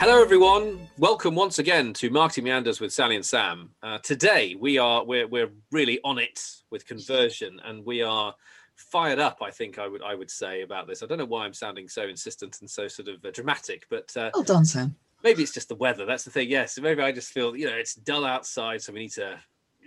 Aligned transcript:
Hello, 0.00 0.22
everyone. 0.22 0.88
Welcome 0.96 1.34
once 1.34 1.58
again 1.58 1.92
to 1.92 2.08
Marketing 2.08 2.44
Meanders 2.44 2.80
with 2.80 2.90
Sally 2.90 3.16
and 3.16 3.24
Sam. 3.24 3.68
Uh, 3.82 3.98
today 3.98 4.56
we 4.58 4.78
are 4.78 5.04
we're 5.04 5.28
we're 5.28 5.50
really 5.70 6.00
on 6.04 6.16
it 6.18 6.40
with 6.70 6.86
conversion, 6.86 7.60
and 7.66 7.84
we 7.84 8.00
are 8.00 8.34
fired 8.76 9.18
up. 9.18 9.40
I 9.42 9.50
think 9.50 9.78
I 9.78 9.86
would 9.86 10.02
I 10.02 10.14
would 10.14 10.30
say 10.30 10.62
about 10.62 10.86
this. 10.86 11.02
I 11.02 11.06
don't 11.06 11.18
know 11.18 11.26
why 11.26 11.44
I'm 11.44 11.52
sounding 11.52 11.86
so 11.86 12.08
insistent 12.08 12.56
and 12.62 12.70
so 12.70 12.88
sort 12.88 13.08
of 13.08 13.22
uh, 13.22 13.30
dramatic, 13.30 13.84
but 13.90 14.10
uh, 14.16 14.30
well 14.32 14.42
done, 14.42 14.64
Sam. 14.64 14.96
Maybe 15.22 15.42
it's 15.42 15.52
just 15.52 15.68
the 15.68 15.74
weather. 15.74 16.06
That's 16.06 16.24
the 16.24 16.30
thing. 16.30 16.48
Yes, 16.48 16.78
maybe 16.80 17.02
I 17.02 17.12
just 17.12 17.30
feel 17.30 17.54
you 17.54 17.66
know 17.66 17.76
it's 17.76 17.94
dull 17.94 18.24
outside, 18.24 18.80
so 18.80 18.94
we 18.94 19.00
need 19.00 19.12
to 19.12 19.38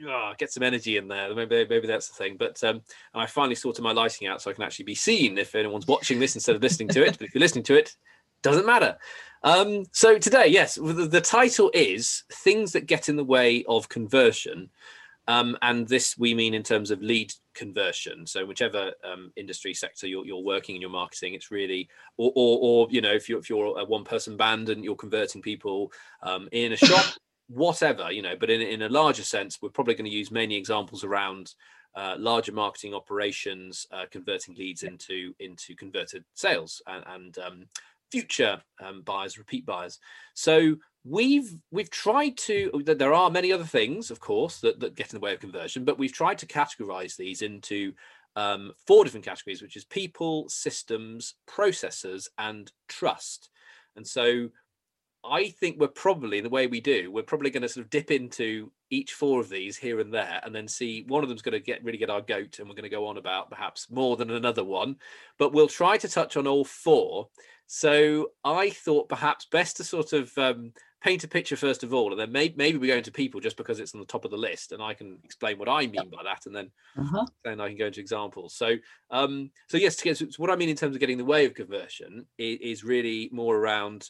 oh, 0.07 0.33
get 0.37 0.53
some 0.53 0.61
energy 0.61 0.97
in 0.97 1.07
there. 1.07 1.33
Maybe 1.33 1.65
maybe 1.67 1.87
that's 1.87 2.09
the 2.09 2.23
thing. 2.23 2.37
But 2.37 2.63
um, 2.63 2.83
and 3.15 3.23
I 3.23 3.25
finally 3.25 3.55
sorted 3.55 3.83
my 3.83 3.93
lighting 3.93 4.27
out 4.27 4.43
so 4.43 4.51
I 4.51 4.53
can 4.53 4.63
actually 4.63 4.85
be 4.85 4.93
seen 4.93 5.39
if 5.39 5.55
anyone's 5.55 5.87
watching 5.87 6.19
this 6.19 6.35
instead 6.35 6.55
of 6.55 6.61
listening 6.61 6.89
to 6.89 7.03
it. 7.03 7.17
But 7.17 7.29
if 7.29 7.33
you're 7.33 7.39
listening 7.39 7.63
to 7.63 7.79
it, 7.79 7.95
doesn't 8.43 8.65
matter. 8.65 8.97
Um, 9.43 9.85
so 9.91 10.17
today, 10.17 10.47
yes, 10.47 10.75
the, 10.75 11.07
the, 11.07 11.19
title 11.19 11.69
is 11.73 12.23
things 12.31 12.71
that 12.71 12.85
get 12.85 13.09
in 13.09 13.17
the 13.17 13.25
way 13.25 13.65
of 13.67 13.89
conversion. 13.89 14.69
Um, 15.27 15.57
and 15.61 15.87
this 15.87 16.17
we 16.17 16.33
mean 16.33 16.53
in 16.53 16.63
terms 16.63 16.91
of 16.91 17.01
lead 17.01 17.33
conversion. 17.53 18.25
So 18.25 18.45
whichever 18.45 18.91
um, 19.09 19.31
industry 19.35 19.73
sector 19.73 20.07
you're, 20.07 20.25
you're, 20.25 20.43
working 20.43 20.75
in 20.75 20.81
your 20.81 20.89
marketing, 20.89 21.33
it's 21.33 21.51
really, 21.51 21.89
or, 22.17 22.31
or, 22.35 22.59
or, 22.61 22.87
you 22.89 23.01
know, 23.01 23.11
if 23.11 23.27
you're 23.27 23.39
if 23.39 23.49
you're 23.49 23.79
a 23.79 23.85
one 23.85 24.03
person 24.03 24.37
band 24.37 24.69
and 24.69 24.83
you're 24.83 24.95
converting 24.95 25.41
people 25.41 25.91
um, 26.21 26.47
in 26.51 26.73
a 26.73 26.77
shop, 26.77 27.05
whatever, 27.47 28.11
you 28.11 28.21
know. 28.21 28.35
But 28.37 28.49
in 28.49 28.61
in 28.61 28.81
a 28.81 28.89
larger 28.89 29.23
sense, 29.23 29.61
we're 29.61 29.69
probably 29.69 29.95
going 29.95 30.09
to 30.09 30.15
use 30.15 30.31
many 30.31 30.55
examples 30.55 31.03
around 31.03 31.53
uh, 31.95 32.15
larger 32.17 32.51
marketing 32.51 32.93
operations, 32.93 33.87
uh, 33.91 34.05
converting 34.11 34.55
leads 34.55 34.83
into 34.83 35.33
into 35.39 35.75
converted 35.75 36.23
sales 36.33 36.81
and, 36.87 37.03
and 37.07 37.37
um, 37.39 37.65
future 38.13 38.61
um, 38.85 39.01
buyers, 39.01 39.39
repeat 39.39 39.65
buyers. 39.65 39.99
So 40.35 40.75
we've 41.03 41.49
we've 41.71 41.89
tried 41.89 42.37
to. 42.47 42.53
There 42.85 43.13
are 43.21 43.31
many 43.31 43.51
other 43.51 43.69
things, 43.77 44.11
of 44.11 44.19
course, 44.19 44.59
that, 44.61 44.79
that 44.81 44.95
get 44.95 45.11
in 45.11 45.19
the 45.19 45.25
way 45.25 45.33
of 45.33 45.39
conversion, 45.47 45.83
but 45.83 45.97
we've 45.97 46.19
tried 46.21 46.37
to 46.39 46.53
categorize 46.59 47.15
these 47.15 47.41
into 47.41 47.93
um, 48.35 48.71
four 48.87 49.03
different 49.03 49.25
categories, 49.25 49.61
which 49.61 49.75
is 49.75 49.85
people, 49.85 50.47
systems, 50.47 51.35
processes, 51.47 52.29
and 52.37 52.71
trust. 52.87 53.49
And 53.95 54.05
so 54.07 54.49
I 55.23 55.49
think 55.59 55.79
we're 55.79 55.87
probably 56.05 56.41
the 56.41 56.55
way 56.57 56.67
we 56.67 56.81
do, 56.81 57.11
we're 57.11 57.31
probably 57.31 57.49
going 57.49 57.63
to 57.63 57.69
sort 57.69 57.85
of 57.85 57.89
dip 57.89 58.11
into 58.11 58.71
each 58.93 59.13
four 59.13 59.39
of 59.39 59.49
these 59.49 59.77
here 59.77 59.99
and 59.99 60.13
there, 60.13 60.39
and 60.43 60.53
then 60.53 60.67
see 60.67 61.05
one 61.07 61.23
of 61.23 61.29
them's 61.29 61.41
going 61.41 61.53
to 61.53 61.59
get 61.59 61.83
really 61.83 61.97
get 61.97 62.09
our 62.09 62.21
goat, 62.21 62.59
and 62.59 62.67
we're 62.67 62.75
going 62.75 62.83
to 62.83 62.89
go 62.89 63.07
on 63.07 63.17
about 63.17 63.49
perhaps 63.49 63.89
more 63.89 64.15
than 64.15 64.31
another 64.31 64.63
one. 64.63 64.95
But 65.37 65.53
we'll 65.53 65.67
try 65.67 65.97
to 65.97 66.07
touch 66.07 66.37
on 66.37 66.47
all 66.47 66.65
four 66.65 67.29
so 67.67 68.31
I 68.43 68.69
thought 68.69 69.09
perhaps 69.09 69.45
best 69.45 69.77
to 69.77 69.83
sort 69.83 70.13
of 70.13 70.37
um, 70.37 70.73
paint 71.01 71.23
a 71.23 71.27
picture 71.27 71.55
first 71.55 71.83
of 71.83 71.93
all, 71.93 72.11
and 72.11 72.19
then 72.19 72.31
may- 72.31 72.53
maybe 72.55 72.77
we 72.77 72.87
go 72.87 72.97
into 72.97 73.11
people 73.11 73.39
just 73.39 73.57
because 73.57 73.79
it's 73.79 73.93
on 73.93 73.99
the 73.99 74.05
top 74.05 74.25
of 74.25 74.31
the 74.31 74.37
list, 74.37 74.71
and 74.71 74.81
I 74.81 74.93
can 74.93 75.17
explain 75.23 75.57
what 75.57 75.69
I 75.69 75.87
mean 75.87 76.09
by 76.09 76.23
that, 76.23 76.45
and 76.45 76.55
then 76.55 76.71
uh-huh. 76.97 77.25
then 77.43 77.61
I 77.61 77.69
can 77.69 77.77
go 77.77 77.87
into 77.87 77.99
examples. 77.99 78.55
So, 78.55 78.75
um, 79.09 79.51
so 79.69 79.77
yes, 79.77 79.97
so 79.97 80.27
what 80.37 80.51
I 80.51 80.55
mean 80.55 80.69
in 80.69 80.75
terms 80.75 80.95
of 80.95 80.99
getting 80.99 81.17
the 81.17 81.25
way 81.25 81.45
of 81.45 81.53
conversion 81.53 82.25
is, 82.37 82.59
is 82.61 82.83
really 82.83 83.29
more 83.31 83.57
around, 83.57 84.09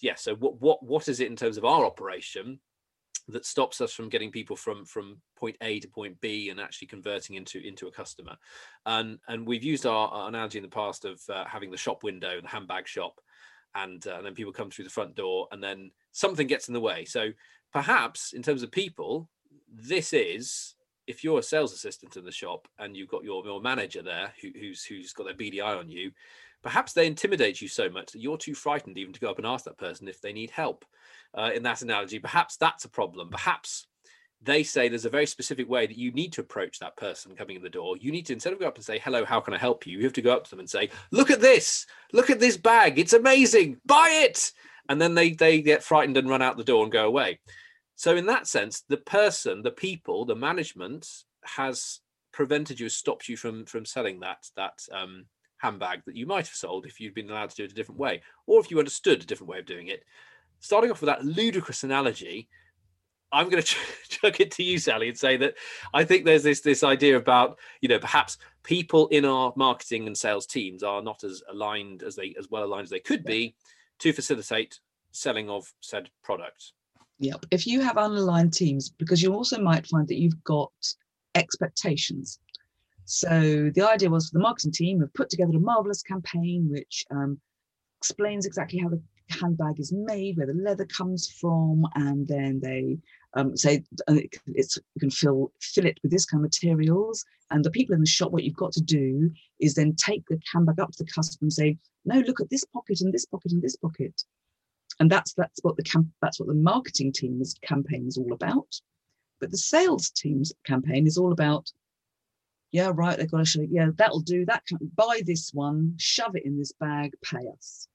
yeah. 0.00 0.16
So 0.16 0.34
what 0.34 0.60
what 0.60 0.82
what 0.82 1.08
is 1.08 1.20
it 1.20 1.28
in 1.28 1.36
terms 1.36 1.56
of 1.56 1.64
our 1.64 1.84
operation? 1.84 2.60
That 3.28 3.44
stops 3.44 3.80
us 3.80 3.92
from 3.92 4.08
getting 4.08 4.30
people 4.30 4.56
from 4.56 4.84
from 4.84 5.18
point 5.36 5.56
A 5.60 5.78
to 5.80 5.88
point 5.88 6.20
B 6.20 6.50
and 6.50 6.60
actually 6.60 6.88
converting 6.88 7.36
into 7.36 7.60
into 7.66 7.86
a 7.86 7.92
customer. 7.92 8.36
And 8.86 9.18
and 9.28 9.46
we've 9.46 9.64
used 9.64 9.86
our, 9.86 10.08
our 10.08 10.28
analogy 10.28 10.58
in 10.58 10.64
the 10.64 10.70
past 10.70 11.04
of 11.04 11.20
uh, 11.28 11.44
having 11.44 11.70
the 11.70 11.76
shop 11.76 12.02
window, 12.02 12.40
the 12.40 12.48
handbag 12.48 12.88
shop, 12.88 13.20
and, 13.74 14.06
uh, 14.06 14.16
and 14.16 14.26
then 14.26 14.34
people 14.34 14.52
come 14.52 14.70
through 14.70 14.84
the 14.84 14.90
front 14.90 15.14
door, 15.14 15.48
and 15.52 15.62
then 15.62 15.90
something 16.12 16.46
gets 16.46 16.68
in 16.68 16.74
the 16.74 16.80
way. 16.80 17.04
So 17.04 17.30
perhaps 17.72 18.32
in 18.32 18.42
terms 18.42 18.62
of 18.62 18.70
people, 18.70 19.28
this 19.70 20.12
is 20.12 20.74
if 21.06 21.24
you're 21.24 21.38
a 21.38 21.42
sales 21.42 21.72
assistant 21.72 22.16
in 22.16 22.24
the 22.24 22.30
shop 22.30 22.68
and 22.78 22.94
you've 22.94 23.08
got 23.08 23.24
your, 23.24 23.42
your 23.44 23.62
manager 23.62 24.02
there 24.02 24.32
who, 24.42 24.50
who's 24.58 24.84
who's 24.84 25.12
got 25.12 25.24
their 25.24 25.34
BDI 25.34 25.78
on 25.78 25.88
you, 25.88 26.12
perhaps 26.62 26.92
they 26.92 27.06
intimidate 27.06 27.60
you 27.60 27.68
so 27.68 27.88
much 27.88 28.12
that 28.12 28.20
you're 28.20 28.38
too 28.38 28.54
frightened 28.54 28.98
even 28.98 29.12
to 29.12 29.20
go 29.20 29.30
up 29.30 29.38
and 29.38 29.46
ask 29.46 29.64
that 29.64 29.78
person 29.78 30.08
if 30.08 30.20
they 30.20 30.32
need 30.32 30.50
help 30.50 30.84
uh, 31.36 31.50
in 31.54 31.62
that 31.62 31.82
analogy, 31.82 32.18
perhaps 32.18 32.56
that's 32.56 32.84
a 32.84 32.90
problem. 32.90 33.28
Perhaps 33.30 33.86
they 34.42 34.62
say 34.62 34.88
there's 34.88 35.04
a 35.04 35.10
very 35.10 35.26
specific 35.26 35.68
way 35.68 35.86
that 35.86 35.98
you 35.98 36.12
need 36.12 36.32
to 36.32 36.40
approach 36.40 36.78
that 36.78 36.96
person 36.96 37.34
coming 37.34 37.56
in 37.56 37.62
the 37.62 37.68
door. 37.68 37.96
You 37.96 38.12
need 38.12 38.26
to, 38.26 38.32
instead 38.32 38.52
of 38.52 38.60
go 38.60 38.68
up 38.68 38.76
and 38.76 38.84
say, 38.84 38.98
hello, 38.98 39.24
how 39.24 39.40
can 39.40 39.54
I 39.54 39.58
help 39.58 39.86
you? 39.86 39.98
You 39.98 40.04
have 40.04 40.12
to 40.14 40.22
go 40.22 40.32
up 40.32 40.44
to 40.44 40.50
them 40.50 40.60
and 40.60 40.70
say, 40.70 40.90
look 41.10 41.30
at 41.30 41.40
this, 41.40 41.86
look 42.12 42.30
at 42.30 42.38
this 42.38 42.56
bag. 42.56 42.98
It's 42.98 43.12
amazing. 43.12 43.80
Buy 43.84 44.08
it. 44.24 44.52
And 44.88 45.00
then 45.00 45.14
they, 45.14 45.32
they 45.32 45.60
get 45.60 45.82
frightened 45.82 46.16
and 46.16 46.28
run 46.28 46.42
out 46.42 46.56
the 46.56 46.64
door 46.64 46.84
and 46.84 46.92
go 46.92 47.06
away. 47.06 47.40
So 47.96 48.16
in 48.16 48.26
that 48.26 48.46
sense, 48.46 48.84
the 48.88 48.96
person, 48.96 49.62
the 49.62 49.72
people, 49.72 50.24
the 50.24 50.36
management 50.36 51.08
has 51.44 52.00
prevented 52.32 52.78
you, 52.78 52.88
stopped 52.88 53.28
you 53.28 53.36
from, 53.36 53.66
from 53.66 53.84
selling 53.84 54.20
that, 54.20 54.46
that, 54.56 54.78
um, 54.92 55.26
handbag 55.58 56.02
that 56.06 56.16
you 56.16 56.26
might 56.26 56.46
have 56.46 56.54
sold 56.54 56.86
if 56.86 57.00
you'd 57.00 57.14
been 57.14 57.30
allowed 57.30 57.50
to 57.50 57.56
do 57.56 57.64
it 57.64 57.72
a 57.72 57.74
different 57.74 58.00
way, 58.00 58.22
or 58.46 58.60
if 58.60 58.70
you 58.70 58.78
understood 58.78 59.22
a 59.22 59.26
different 59.26 59.50
way 59.50 59.58
of 59.58 59.66
doing 59.66 59.88
it 59.88 60.04
starting 60.60 60.90
off 60.90 61.00
with 61.00 61.08
that 61.08 61.24
ludicrous 61.24 61.84
analogy, 61.84 62.48
I'm 63.30 63.48
going 63.48 63.62
to 63.62 63.76
chuck 64.08 64.40
it 64.40 64.50
to 64.52 64.62
you, 64.62 64.78
Sally, 64.78 65.08
and 65.08 65.18
say 65.18 65.36
that 65.38 65.54
I 65.92 66.04
think 66.04 66.24
there's 66.24 66.42
this 66.42 66.60
this 66.60 66.82
idea 66.82 67.16
about 67.16 67.58
you 67.80 67.88
know 67.88 67.98
perhaps 67.98 68.38
people 68.62 69.08
in 69.08 69.24
our 69.24 69.52
marketing 69.56 70.06
and 70.06 70.16
sales 70.16 70.46
teams 70.46 70.82
are 70.82 71.02
not 71.02 71.24
as 71.24 71.42
aligned 71.50 72.02
as 72.02 72.16
they 72.16 72.34
as 72.38 72.48
well 72.50 72.64
aligned 72.64 72.84
as 72.84 72.90
they 72.90 73.00
could 73.00 73.24
be 73.24 73.54
to 74.00 74.12
facilitate 74.12 74.78
selling 75.12 75.50
of 75.50 75.72
said 75.80 76.10
product. 76.22 76.72
Yep. 77.20 77.46
If 77.50 77.66
you 77.66 77.80
have 77.80 77.96
unaligned 77.96 78.54
teams, 78.54 78.90
because 78.90 79.20
you 79.20 79.34
also 79.34 79.60
might 79.60 79.88
find 79.88 80.06
that 80.06 80.20
you've 80.20 80.44
got 80.44 80.70
expectations. 81.34 82.38
So 83.10 83.70
the 83.74 83.88
idea 83.90 84.10
was 84.10 84.28
for 84.28 84.34
the 84.34 84.42
marketing 84.42 84.72
team 84.72 85.00
have 85.00 85.14
put 85.14 85.30
together 85.30 85.56
a 85.56 85.60
marvelous 85.60 86.02
campaign 86.02 86.68
which 86.70 87.06
um, 87.10 87.40
explains 88.02 88.44
exactly 88.44 88.80
how 88.80 88.90
the 88.90 89.00
handbag 89.30 89.80
is 89.80 89.94
made, 89.94 90.36
where 90.36 90.46
the 90.46 90.52
leather 90.52 90.84
comes 90.84 91.26
from, 91.40 91.86
and 91.94 92.28
then 92.28 92.60
they 92.60 92.98
um, 93.32 93.56
say 93.56 93.82
it's 94.48 94.76
you 94.76 95.00
can 95.00 95.10
fill 95.10 95.50
fill 95.58 95.86
it 95.86 95.98
with 96.02 96.12
this 96.12 96.26
kind 96.26 96.44
of 96.44 96.50
materials. 96.50 97.24
And 97.50 97.64
the 97.64 97.70
people 97.70 97.94
in 97.94 98.02
the 98.02 98.06
shop, 98.06 98.30
what 98.30 98.44
you've 98.44 98.56
got 98.56 98.72
to 98.72 98.82
do 98.82 99.30
is 99.58 99.74
then 99.74 99.94
take 99.94 100.26
the 100.28 100.38
handbag 100.52 100.78
up 100.78 100.92
to 100.92 101.02
the 101.02 101.10
customer 101.10 101.46
and 101.46 101.52
say, 101.52 101.78
"No, 102.04 102.20
look 102.20 102.42
at 102.42 102.50
this 102.50 102.64
pocket 102.66 103.00
and 103.00 103.10
this 103.10 103.24
pocket 103.24 103.52
and 103.52 103.62
this 103.62 103.76
pocket." 103.76 104.22
And 105.00 105.10
that's 105.10 105.32
that's 105.32 105.60
what 105.62 105.78
the 105.78 105.82
camp 105.82 106.08
that's 106.20 106.38
what 106.38 106.48
the 106.48 106.54
marketing 106.54 107.12
team's 107.12 107.54
campaign 107.62 108.06
is 108.06 108.18
all 108.18 108.34
about. 108.34 108.78
But 109.40 109.50
the 109.50 109.56
sales 109.56 110.10
team's 110.10 110.52
campaign 110.66 111.06
is 111.06 111.16
all 111.16 111.32
about 111.32 111.72
yeah, 112.70 112.90
right, 112.94 113.16
they've 113.16 113.30
got 113.30 113.38
to 113.38 113.44
show, 113.44 113.66
yeah, 113.68 113.88
that'll 113.96 114.20
do. 114.20 114.44
That 114.44 114.66
can 114.66 114.78
buy 114.94 115.22
this 115.24 115.52
one, 115.54 115.94
shove 115.98 116.36
it 116.36 116.44
in 116.44 116.58
this 116.58 116.72
bag, 116.72 117.14
pay 117.22 117.46
us. 117.56 117.88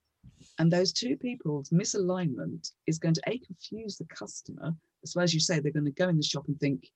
And 0.60 0.72
those 0.72 0.94
two 0.94 1.16
people's 1.18 1.70
misalignment 1.70 2.72
is 2.88 3.00
going 3.00 3.14
to 3.16 3.22
A, 3.28 3.38
confuse 3.40 3.98
the 3.98 4.06
customer. 4.06 4.76
as 5.04 5.16
well 5.16 5.24
as 5.24 5.34
you 5.34 5.40
say, 5.40 5.60
they're 5.60 5.72
going 5.72 5.86
to 5.86 5.92
go 5.92 6.10
in 6.10 6.18
the 6.18 6.24
shop 6.24 6.48
and 6.48 6.60
think, 6.60 6.92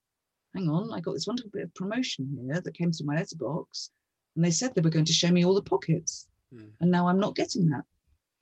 hang 0.54 0.70
on, 0.70 0.92
I 0.92 1.00
got 1.00 1.14
this 1.14 1.28
wonderful 1.28 1.52
bit 1.54 1.64
of 1.64 1.76
promotion 1.76 2.38
here 2.46 2.62
that 2.62 2.74
came 2.74 2.92
through 2.92 3.08
my 3.08 3.16
letterbox. 3.16 3.92
And 4.36 4.46
they 4.46 4.52
said 4.52 4.74
they 4.74 4.82
were 4.82 4.90
going 4.90 5.06
to 5.06 5.14
show 5.14 5.32
me 5.32 5.46
all 5.46 5.56
the 5.56 5.62
pockets. 5.62 6.28
Mm. 6.54 6.70
And 6.82 6.92
now 6.92 7.08
I'm 7.08 7.20
not 7.20 7.36
getting 7.36 7.70
that. 7.70 7.84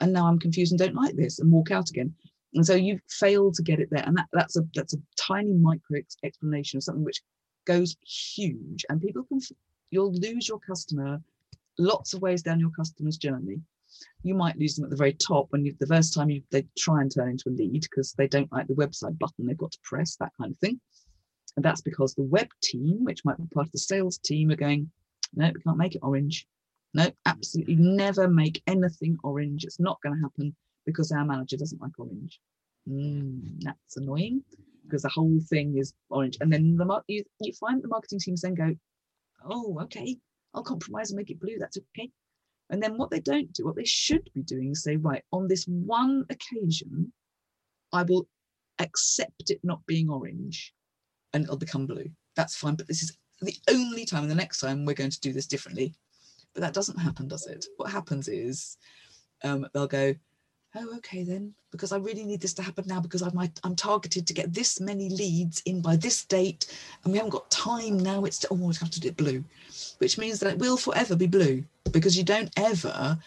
And 0.02 0.12
now 0.12 0.28
I'm 0.28 0.40
confused 0.40 0.72
and 0.72 0.80
don't 0.80 0.96
like 0.96 1.16
this 1.16 1.40
and 1.40 1.52
walk 1.52 1.72
out 1.72 1.90
again. 1.90 2.14
And 2.54 2.66
so 2.66 2.76
you've 2.76 3.02
failed 3.10 3.56
to 3.56 3.64
get 3.64 3.80
it 3.80 3.90
there. 3.92 4.04
And 4.06 4.18
that, 4.18 4.28
that's 4.34 4.58
a 4.58 4.62
that's 4.74 4.94
a 4.94 5.02
tiny 5.18 5.54
micro 5.54 6.00
explanation 6.24 6.78
of 6.78 6.84
something 6.84 7.04
which 7.04 7.22
goes 7.66 7.96
huge. 8.06 8.86
And 8.90 9.02
people 9.02 9.24
can 9.24 9.40
you'll 9.92 10.14
lose 10.14 10.48
your 10.48 10.60
customer 10.60 11.22
lots 11.78 12.14
of 12.14 12.22
ways 12.22 12.42
down 12.42 12.60
your 12.60 12.72
customer's 12.72 13.18
journey. 13.18 13.62
You 14.24 14.36
might 14.36 14.58
lose 14.58 14.76
them 14.76 14.86
at 14.86 14.90
the 14.90 14.98
very 14.98 15.14
top 15.14 15.48
when 15.52 15.66
you 15.66 15.76
the 15.80 15.88
first 15.88 16.14
time 16.14 16.30
you 16.30 16.42
they 16.52 16.66
try 16.78 17.02
and 17.02 17.14
turn 17.14 17.30
into 17.30 17.50
a 17.50 17.52
lead 17.52 17.82
because 17.82 18.14
they 18.14 18.28
don't 18.28 18.52
like 18.52 18.68
the 18.68 18.74
website 18.74 19.18
button 19.20 19.46
they've 19.46 19.58
got 19.58 19.72
to 19.72 19.80
press 19.84 20.16
that 20.18 20.32
kind 20.40 20.52
of 20.52 20.58
thing. 20.58 20.80
And 21.56 21.64
that's 21.64 21.82
because 21.82 22.14
the 22.14 22.24
web 22.24 22.48
team 22.62 23.04
which 23.04 23.24
might 23.24 23.38
be 23.38 23.48
part 23.54 23.68
of 23.68 23.72
the 23.72 23.80
sales 23.80 24.18
team 24.18 24.52
are 24.52 24.58
going 24.58 24.92
no 25.34 25.52
we 25.54 25.62
can't 25.62 25.78
make 25.78 25.96
it 25.96 26.04
orange. 26.04 26.48
No 26.94 27.10
absolutely 27.26 27.76
never 27.76 28.28
make 28.28 28.62
anything 28.68 29.18
orange. 29.24 29.64
It's 29.64 29.80
not 29.80 30.02
going 30.02 30.16
to 30.16 30.22
happen 30.22 30.56
because 30.86 31.12
our 31.12 31.26
manager 31.26 31.58
doesn't 31.58 31.82
like 31.82 31.98
orange. 31.98 32.40
Mm, 32.90 33.62
that's 33.62 33.98
annoying 33.98 34.44
because 34.86 35.02
the 35.02 35.10
whole 35.10 35.40
thing 35.50 35.78
is 35.78 35.94
orange 36.10 36.38
and 36.42 36.52
then 36.52 36.76
the 36.78 37.02
you, 37.08 37.24
you 37.42 37.54
find 37.54 37.82
the 37.82 37.88
marketing 37.88 38.20
teams 38.20 38.42
then 38.42 38.54
go 38.54 38.74
oh 39.50 39.78
okay 39.82 40.18
i'll 40.54 40.64
compromise 40.64 41.12
and 41.12 41.18
make 41.18 41.30
it 41.30 41.40
blue 41.40 41.58
that's 41.60 41.78
okay 41.78 42.10
and 42.70 42.82
then 42.82 42.98
what 42.98 43.12
they 43.12 43.20
don't 43.20 43.52
do, 43.54 43.66
what 43.66 43.76
they 43.76 43.86
should 43.86 44.30
be 44.34 44.42
doing 44.42 44.72
is 44.72 44.84
say, 44.84 44.96
right, 44.96 45.24
on 45.32 45.48
this 45.48 45.66
one 45.66 46.26
occasion, 46.30 47.12
I 47.94 48.04
will 48.04 48.28
accept 48.80 49.50
it 49.50 49.60
not 49.64 49.86
being 49.86 50.10
orange 50.10 50.74
and 51.34 51.44
it'll 51.44 51.58
become 51.58 51.86
blue. 51.86 52.10
That's 52.36 52.56
fine. 52.56 52.76
But 52.76 52.88
this 52.88 53.04
is 53.04 53.18
the 53.42 53.56
only 53.70 54.06
time, 54.06 54.24
and 54.24 54.32
the 54.32 54.36
next 54.36 54.60
time 54.60 54.86
we're 54.86 54.94
going 54.94 55.12
to 55.12 55.20
do 55.20 55.32
this 55.32 55.48
differently. 55.48 55.94
But 56.54 56.62
that 56.62 56.74
doesn't 56.74 56.98
happen, 56.98 57.28
does 57.28 57.46
it? 57.48 57.66
What 57.78 57.92
happens 57.92 58.28
is 58.28 58.78
um, 59.44 59.68
they'll 59.74 59.88
go, 59.88 60.16
oh 60.76 60.96
okay 60.98 61.24
then 61.24 61.54
because 61.72 61.92
i 61.92 61.98
really 61.98 62.24
need 62.24 62.42
this 62.42 62.54
to 62.54 62.62
happen 62.62 62.86
now 62.88 63.00
because 63.00 63.22
i'm 63.22 63.38
i'm 63.64 63.76
targeted 63.76 64.28
to 64.28 64.34
get 64.34 64.54
this 64.54 64.80
many 64.80 65.10
leads 65.10 65.62
in 65.66 65.82
by 65.82 65.96
this 65.96 66.26
date 66.26 66.78
and 67.04 67.12
we 67.12 67.18
haven't 67.18 67.32
got 67.32 67.50
time 67.52 67.98
now. 67.98 68.26
It's 68.26 68.40
to, 68.40 68.48
oh 68.52 68.56
we 68.56 68.74
have 68.76 68.90
to 68.90 69.00
do 69.00 69.12
blue 69.12 69.44
which 70.00 70.18
means 70.18 70.40
that 70.40 70.54
it 70.54 70.60
will 70.60 70.78
forever 70.78 71.16
be 71.16 71.28
blue 71.28 71.64
because 71.92 72.18
you 72.18 72.24
don't 72.24 72.52
ever 72.58 73.18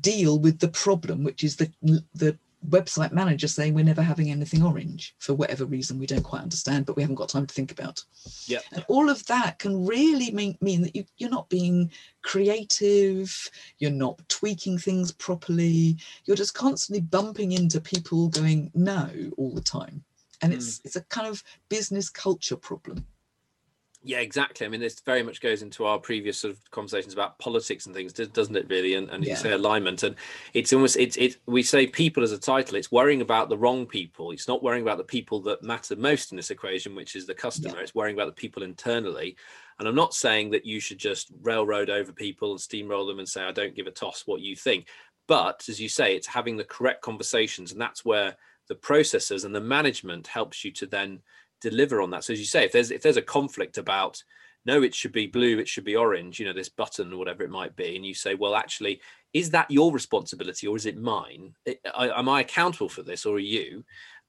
deal 0.00 0.38
with 0.38 0.58
the 0.58 0.68
problem 0.68 1.24
which 1.24 1.44
is 1.44 1.56
the 1.56 1.70
the 2.14 2.36
website 2.68 3.12
manager 3.12 3.48
saying 3.48 3.74
we're 3.74 3.84
never 3.84 4.02
having 4.02 4.30
anything 4.30 4.62
orange 4.62 5.14
for 5.18 5.34
whatever 5.34 5.64
reason 5.64 5.98
we 5.98 6.06
don't 6.06 6.22
quite 6.22 6.42
understand 6.42 6.86
but 6.86 6.96
we 6.96 7.02
haven't 7.02 7.16
got 7.16 7.28
time 7.28 7.46
to 7.46 7.54
think 7.54 7.72
about. 7.72 8.02
Yeah. 8.46 8.60
And 8.72 8.84
all 8.88 9.10
of 9.10 9.24
that 9.26 9.58
can 9.58 9.86
really 9.86 10.30
mean, 10.30 10.56
mean 10.60 10.82
that 10.82 10.94
you, 10.94 11.04
you're 11.18 11.30
not 11.30 11.48
being 11.48 11.90
creative 12.22 13.50
you're 13.78 13.90
not 13.90 14.20
tweaking 14.28 14.78
things 14.78 15.10
properly 15.12 15.96
you're 16.24 16.36
just 16.36 16.54
constantly 16.54 17.00
bumping 17.00 17.52
into 17.52 17.80
people 17.80 18.28
going 18.28 18.70
no 18.74 19.08
all 19.36 19.52
the 19.52 19.60
time. 19.60 20.04
And 20.40 20.52
mm. 20.52 20.56
it's 20.56 20.80
it's 20.84 20.96
a 20.96 21.02
kind 21.02 21.26
of 21.26 21.42
business 21.68 22.08
culture 22.08 22.56
problem 22.56 23.06
yeah, 24.04 24.18
exactly. 24.18 24.66
I 24.66 24.68
mean, 24.68 24.80
this 24.80 25.00
very 25.00 25.22
much 25.22 25.40
goes 25.40 25.62
into 25.62 25.84
our 25.84 25.98
previous 25.98 26.38
sort 26.38 26.54
of 26.54 26.70
conversations 26.70 27.12
about 27.12 27.38
politics 27.38 27.86
and 27.86 27.94
things, 27.94 28.12
doesn't 28.12 28.56
it? 28.56 28.68
Really, 28.68 28.94
and, 28.94 29.08
and 29.10 29.24
yeah. 29.24 29.30
you 29.30 29.36
say 29.36 29.52
alignment, 29.52 30.02
and 30.02 30.16
it's 30.54 30.72
almost 30.72 30.96
it's 30.96 31.16
it. 31.16 31.36
We 31.46 31.62
say 31.62 31.86
people 31.86 32.22
as 32.22 32.32
a 32.32 32.38
title. 32.38 32.76
It's 32.76 32.90
worrying 32.90 33.20
about 33.20 33.48
the 33.48 33.56
wrong 33.56 33.86
people. 33.86 34.32
It's 34.32 34.48
not 34.48 34.62
worrying 34.62 34.82
about 34.82 34.98
the 34.98 35.04
people 35.04 35.40
that 35.42 35.62
matter 35.62 35.94
most 35.96 36.32
in 36.32 36.36
this 36.36 36.50
equation, 36.50 36.94
which 36.94 37.14
is 37.14 37.26
the 37.26 37.34
customer. 37.34 37.76
Yeah. 37.76 37.82
It's 37.82 37.94
worrying 37.94 38.16
about 38.16 38.26
the 38.26 38.40
people 38.40 38.62
internally. 38.62 39.36
And 39.78 39.88
I'm 39.88 39.94
not 39.94 40.14
saying 40.14 40.50
that 40.50 40.66
you 40.66 40.80
should 40.80 40.98
just 40.98 41.32
railroad 41.42 41.90
over 41.90 42.12
people 42.12 42.50
and 42.52 42.60
steamroll 42.60 43.06
them 43.06 43.18
and 43.18 43.28
say, 43.28 43.42
I 43.42 43.52
don't 43.52 43.74
give 43.74 43.86
a 43.86 43.92
toss 43.92 44.24
what 44.26 44.40
you 44.40 44.54
think. 44.54 44.88
But 45.28 45.64
as 45.68 45.80
you 45.80 45.88
say, 45.88 46.14
it's 46.14 46.26
having 46.26 46.56
the 46.56 46.64
correct 46.64 47.02
conversations, 47.02 47.72
and 47.72 47.80
that's 47.80 48.04
where 48.04 48.36
the 48.68 48.74
processes 48.74 49.44
and 49.44 49.54
the 49.54 49.60
management 49.60 50.26
helps 50.26 50.64
you 50.64 50.70
to 50.72 50.86
then 50.86 51.20
deliver 51.62 52.00
on 52.00 52.10
that. 52.10 52.24
So 52.24 52.32
as 52.32 52.38
you 52.38 52.46
say, 52.46 52.64
if 52.64 52.72
there's 52.72 52.90
if 52.90 53.02
there's 53.02 53.16
a 53.16 53.22
conflict 53.22 53.78
about 53.78 54.22
no, 54.64 54.82
it 54.82 54.94
should 54.94 55.12
be 55.12 55.26
blue, 55.26 55.58
it 55.58 55.68
should 55.68 55.84
be 55.84 55.96
orange, 55.96 56.38
you 56.38 56.46
know, 56.46 56.52
this 56.52 56.68
button 56.68 57.12
or 57.12 57.16
whatever 57.16 57.42
it 57.42 57.50
might 57.50 57.74
be, 57.74 57.96
and 57.96 58.06
you 58.06 58.14
say, 58.14 58.34
well, 58.34 58.54
actually, 58.54 59.00
is 59.32 59.50
that 59.50 59.70
your 59.70 59.92
responsibility 59.92 60.68
or 60.68 60.76
is 60.76 60.86
it 60.86 60.96
mine? 60.96 61.54
am 61.94 62.28
I 62.28 62.42
accountable 62.42 62.88
for 62.88 63.02
this 63.02 63.26
or 63.26 63.36
are 63.36 63.40
you? 63.40 63.84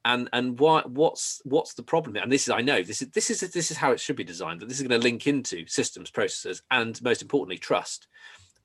And 0.05 0.29
and 0.33 0.59
what 0.59 0.89
what's 0.91 1.41
what's 1.45 1.75
the 1.75 1.83
problem? 1.83 2.17
And 2.17 2.31
this 2.31 2.43
is 2.43 2.49
I 2.49 2.61
know 2.61 2.83
this 2.83 3.01
is 3.01 3.09
this 3.09 3.29
is 3.29 3.39
this 3.39 3.71
is 3.71 3.77
how 3.77 3.91
it 3.91 3.99
should 3.99 4.17
be 4.17 4.23
designed. 4.23 4.59
That 4.59 4.67
this 4.67 4.79
is 4.79 4.87
going 4.87 4.99
to 4.99 5.03
link 5.03 5.27
into 5.27 5.65
systems, 5.67 6.11
processes, 6.11 6.61
and 6.71 7.01
most 7.01 7.21
importantly, 7.21 7.57
trust 7.57 8.07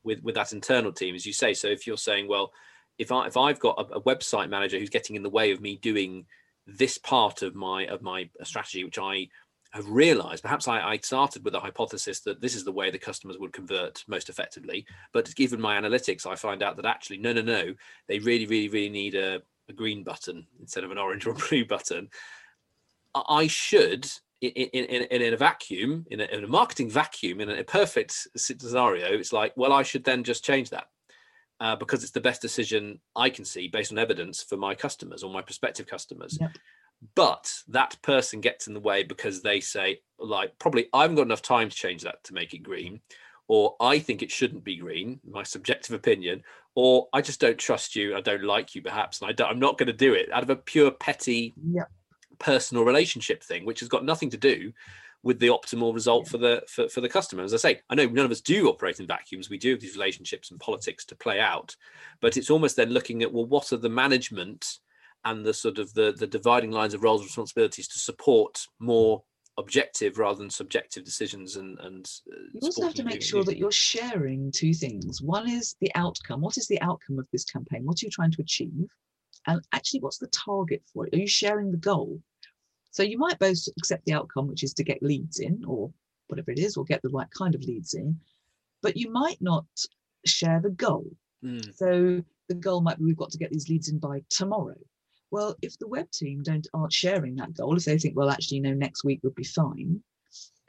with 0.03 0.21
with 0.23 0.35
that 0.35 0.53
internal 0.53 0.93
team, 0.93 1.15
as 1.15 1.27
you 1.27 1.33
say. 1.33 1.55
So 1.55 1.69
if 1.69 1.87
you're 1.87 1.97
saying, 1.97 2.27
well, 2.27 2.53
if 2.99 3.13
I 3.13 3.27
if 3.27 3.37
I've 3.37 3.61
got 3.61 3.79
a, 3.79 3.95
a 3.95 4.03
website 4.03 4.49
manager 4.49 4.79
who's 4.79 4.91
getting 4.91 5.15
in 5.15 5.23
the 5.23 5.31
way 5.31 5.53
of 5.53 5.61
me 5.61 5.77
doing 5.77 6.27
this 6.69 6.99
part 6.99 7.43
of 7.43 7.55
my 7.55 7.87
of 7.87 8.03
my 8.03 8.29
strategy, 8.45 8.85
which 8.85 8.99
I 8.99 9.29
have 9.71 9.89
realized 9.89 10.43
perhaps 10.43 10.67
I, 10.67 10.81
I, 10.81 10.97
started 10.99 11.45
with 11.45 11.55
a 11.55 11.61
hypothesis 11.61 12.21
that 12.21 12.41
this 12.41 12.55
is 12.55 12.65
the 12.65 12.73
way 12.73 12.91
the 12.91 12.99
customers 12.99 13.37
would 13.39 13.53
convert 13.53 14.03
most 14.09 14.31
effectively 14.31 14.87
but 15.13 15.35
given 15.35 15.61
my 15.61 15.79
analytics 15.79 16.27
i 16.27 16.35
find 16.35 16.63
out 16.63 16.77
that 16.77 16.87
actually 16.87 17.19
no 17.19 17.35
no 17.35 17.43
no 17.43 17.75
they 18.07 18.19
really 18.19 18.47
really 18.47 18.71
really 18.71 18.89
need 18.89 19.15
a, 19.15 19.43
a 19.69 19.73
green 19.75 20.03
button 20.03 20.47
instead 20.61 20.85
of 20.85 20.91
an 20.91 20.97
orange 20.97 21.27
or 21.27 21.35
blue 21.35 21.65
button. 21.67 22.09
I 23.15 23.47
should 23.47 24.11
in, 24.41 24.51
in, 24.51 24.85
in, 24.85 25.23
in 25.23 25.35
a 25.35 25.37
vacuum 25.37 26.07
in 26.11 26.21
a, 26.21 26.25
in 26.25 26.45
a 26.45 26.49
marketing 26.49 26.89
vacuum 26.89 27.41
in 27.41 27.51
a 27.51 27.65
perfect 27.65 28.29
scenario 28.37 29.07
it's 29.07 29.33
like 29.33 29.53
well 29.57 29.73
i 29.73 29.83
should 29.83 30.05
then 30.05 30.23
just 30.23 30.45
change 30.45 30.71
that 30.71 30.87
uh, 31.61 31.77
because 31.77 32.03
it's 32.03 32.13
the 32.13 32.21
best 32.21 32.41
decision 32.41 33.01
I 33.17 33.31
can 33.31 33.45
see 33.45 33.69
based 33.69 33.93
on 33.93 33.99
evidence 33.99 34.43
for 34.43 34.57
my 34.57 34.75
customers 34.75 35.23
or 35.23 35.33
my 35.33 35.43
prospective 35.43 35.87
customers. 35.87 36.39
Yep. 36.41 36.53
But 37.15 37.63
that 37.69 37.97
person 38.03 38.41
gets 38.41 38.67
in 38.67 38.75
the 38.75 38.81
way 38.81 39.05
because 39.05 39.43
they 39.43 39.61
say, 39.61 40.01
like, 40.19 40.59
probably 40.59 40.89
I 40.93 41.03
haven't 41.03 41.17
got 41.17 41.27
enough 41.27 41.43
time 41.43 41.69
to 41.69 41.77
change 41.77 42.03
that 42.03 42.25
to 42.25 42.35
make 42.35 42.55
it 42.55 42.63
green, 42.63 43.01
or 43.47 43.77
I 43.81 43.99
think 43.99 44.23
it 44.23 44.31
shouldn't 44.31 44.65
be 44.65 44.77
green, 44.77 45.21
my 45.29 45.43
subjective 45.43 45.95
opinion, 45.95 46.43
or 46.75 47.09
I 47.13 47.23
just 47.23 47.41
don't 47.41 47.59
trust 47.59 47.97
you, 47.97 48.17
I 48.17 48.21
don't 48.21 48.45
like 48.45 48.75
you, 48.75 48.83
perhaps, 48.83 49.21
and 49.21 49.31
I 49.31 49.33
don't, 49.33 49.49
I'm 49.49 49.59
not 49.61 49.79
going 49.79 49.87
to 49.87 49.93
do 49.93 50.15
it 50.15 50.31
out 50.33 50.43
of 50.43 50.51
a 50.51 50.57
pure 50.57 50.91
petty 50.91 51.55
yep. 51.71 51.89
personal 52.39 52.85
relationship 52.85 53.43
thing, 53.43 53.65
which 53.65 53.81
has 53.81 53.89
got 53.89 54.05
nothing 54.05 54.31
to 54.31 54.37
do 54.37 54.73
with 55.23 55.39
the 55.41 55.49
optimal 55.49 55.93
result 55.93 56.25
yeah. 56.27 56.31
for 56.31 56.39
the 56.39 56.63
for, 56.69 56.89
for 56.89 57.01
the 57.01 57.09
customer. 57.09 57.43
As 57.43 57.55
I 57.55 57.57
say, 57.57 57.81
I 57.91 57.95
know 57.95 58.07
none 58.07 58.25
of 58.25 58.31
us 58.31 58.41
do 58.41 58.69
operate 58.69 59.01
in 59.01 59.07
vacuums. 59.07 59.51
We 59.51 59.59
do 59.59 59.71
have 59.73 59.81
these 59.81 59.97
relationships 59.97 60.51
and 60.51 60.61
politics 60.61 61.05
to 61.07 61.17
play 61.17 61.41
out, 61.41 61.77
but 62.21 62.37
it's 62.37 62.51
almost 62.51 62.77
then 62.77 62.91
looking 62.91 63.23
at 63.23 63.33
well, 63.33 63.47
what 63.47 63.73
are 63.73 63.79
the 63.79 63.89
management 63.89 64.79
and 65.25 65.45
the 65.45 65.55
sort 65.55 65.79
of 65.79 65.93
the 65.95 66.13
the 66.13 66.27
dividing 66.27 66.71
lines 66.71 66.95
of 66.95 67.03
roles 67.03 67.21
and 67.21 67.29
responsibilities 67.29 67.89
to 67.89 67.99
support 67.99 68.67
more 68.79 69.23
objective 69.59 70.19
rather 70.19 70.39
than 70.39 70.49
subjective 70.49 71.05
decisions 71.05 71.57
and 71.57 71.79
and 71.81 72.09
uh, 72.33 72.37
you 72.55 72.61
also 72.63 72.85
have 72.85 72.95
to 72.95 73.03
make 73.03 73.23
sure 73.23 73.43
that 73.43 73.59
you're 73.59 73.73
sharing 73.73 74.53
two 74.53 74.73
things. 74.73 75.21
One 75.21 75.51
is 75.51 75.75
the 75.81 75.91
outcome. 75.97 76.41
What 76.41 76.57
is 76.57 76.69
the 76.69 76.81
outcome 76.81 77.19
of 77.19 77.27
this 77.33 77.45
campaign? 77.45 77.85
What 77.85 78.01
are 78.01 78.07
you 78.07 78.11
trying 78.11 78.31
to 78.33 78.43
achieve? 78.43 78.89
And 79.49 79.61
actually 79.73 80.01
what's 80.01 80.19
the 80.19 80.29
target 80.29 80.83
for 80.93 81.07
it? 81.07 81.15
Are 81.15 81.19
you 81.19 81.27
sharing 81.27 81.73
the 81.73 81.77
goal 81.77 82.23
so 82.91 83.03
you 83.03 83.19
might 83.19 83.39
both 83.39 83.59
accept 83.79 84.05
the 84.07 84.13
outcome, 84.13 84.49
which 84.49 84.63
is 84.63 84.75
to 84.75 84.85
get 84.85 85.03
leads 85.03 85.41
in 85.41 85.63
or 85.67 85.91
whatever 86.29 86.51
it 86.51 86.59
is, 86.59 86.77
or 86.77 86.85
get 86.85 87.03
the 87.03 87.09
right 87.11 87.31
kind 87.31 87.55
of 87.55 87.63
leads 87.63 87.95
in, 87.95 88.19
but 88.83 88.97
you 88.97 89.11
might 89.11 89.41
not 89.41 89.67
share 90.27 90.61
the 90.61 90.71
goal. 90.71 91.07
Mm. 91.45 91.75
So 91.77 92.23
the 92.49 92.55
goal 92.55 92.81
might 92.81 92.99
be 92.99 93.05
we've 93.05 93.17
got 93.17 93.31
to 93.31 93.39
get 93.39 93.51
these 93.51 93.69
leads 93.69 93.89
in 93.89 93.99
by 93.99 94.23
tomorrow. 94.29 94.79
Well, 95.31 95.57
if 95.63 95.79
the 95.79 95.89
web 95.89 96.11
team 96.11 96.43
don't 96.43 96.67
aren't 96.73 96.93
sharing 96.93 97.37
that 97.37 97.55
goal, 97.55 97.77
if 97.77 97.85
they 97.85 97.99
think, 97.99 98.17
well, 98.17 98.31
actually, 98.31 98.59
you 98.59 98.63
know, 98.63 98.75
next 98.75 99.05
week 99.05 99.21
would 99.23 99.35
be 99.35 99.45
fine, 99.45 100.03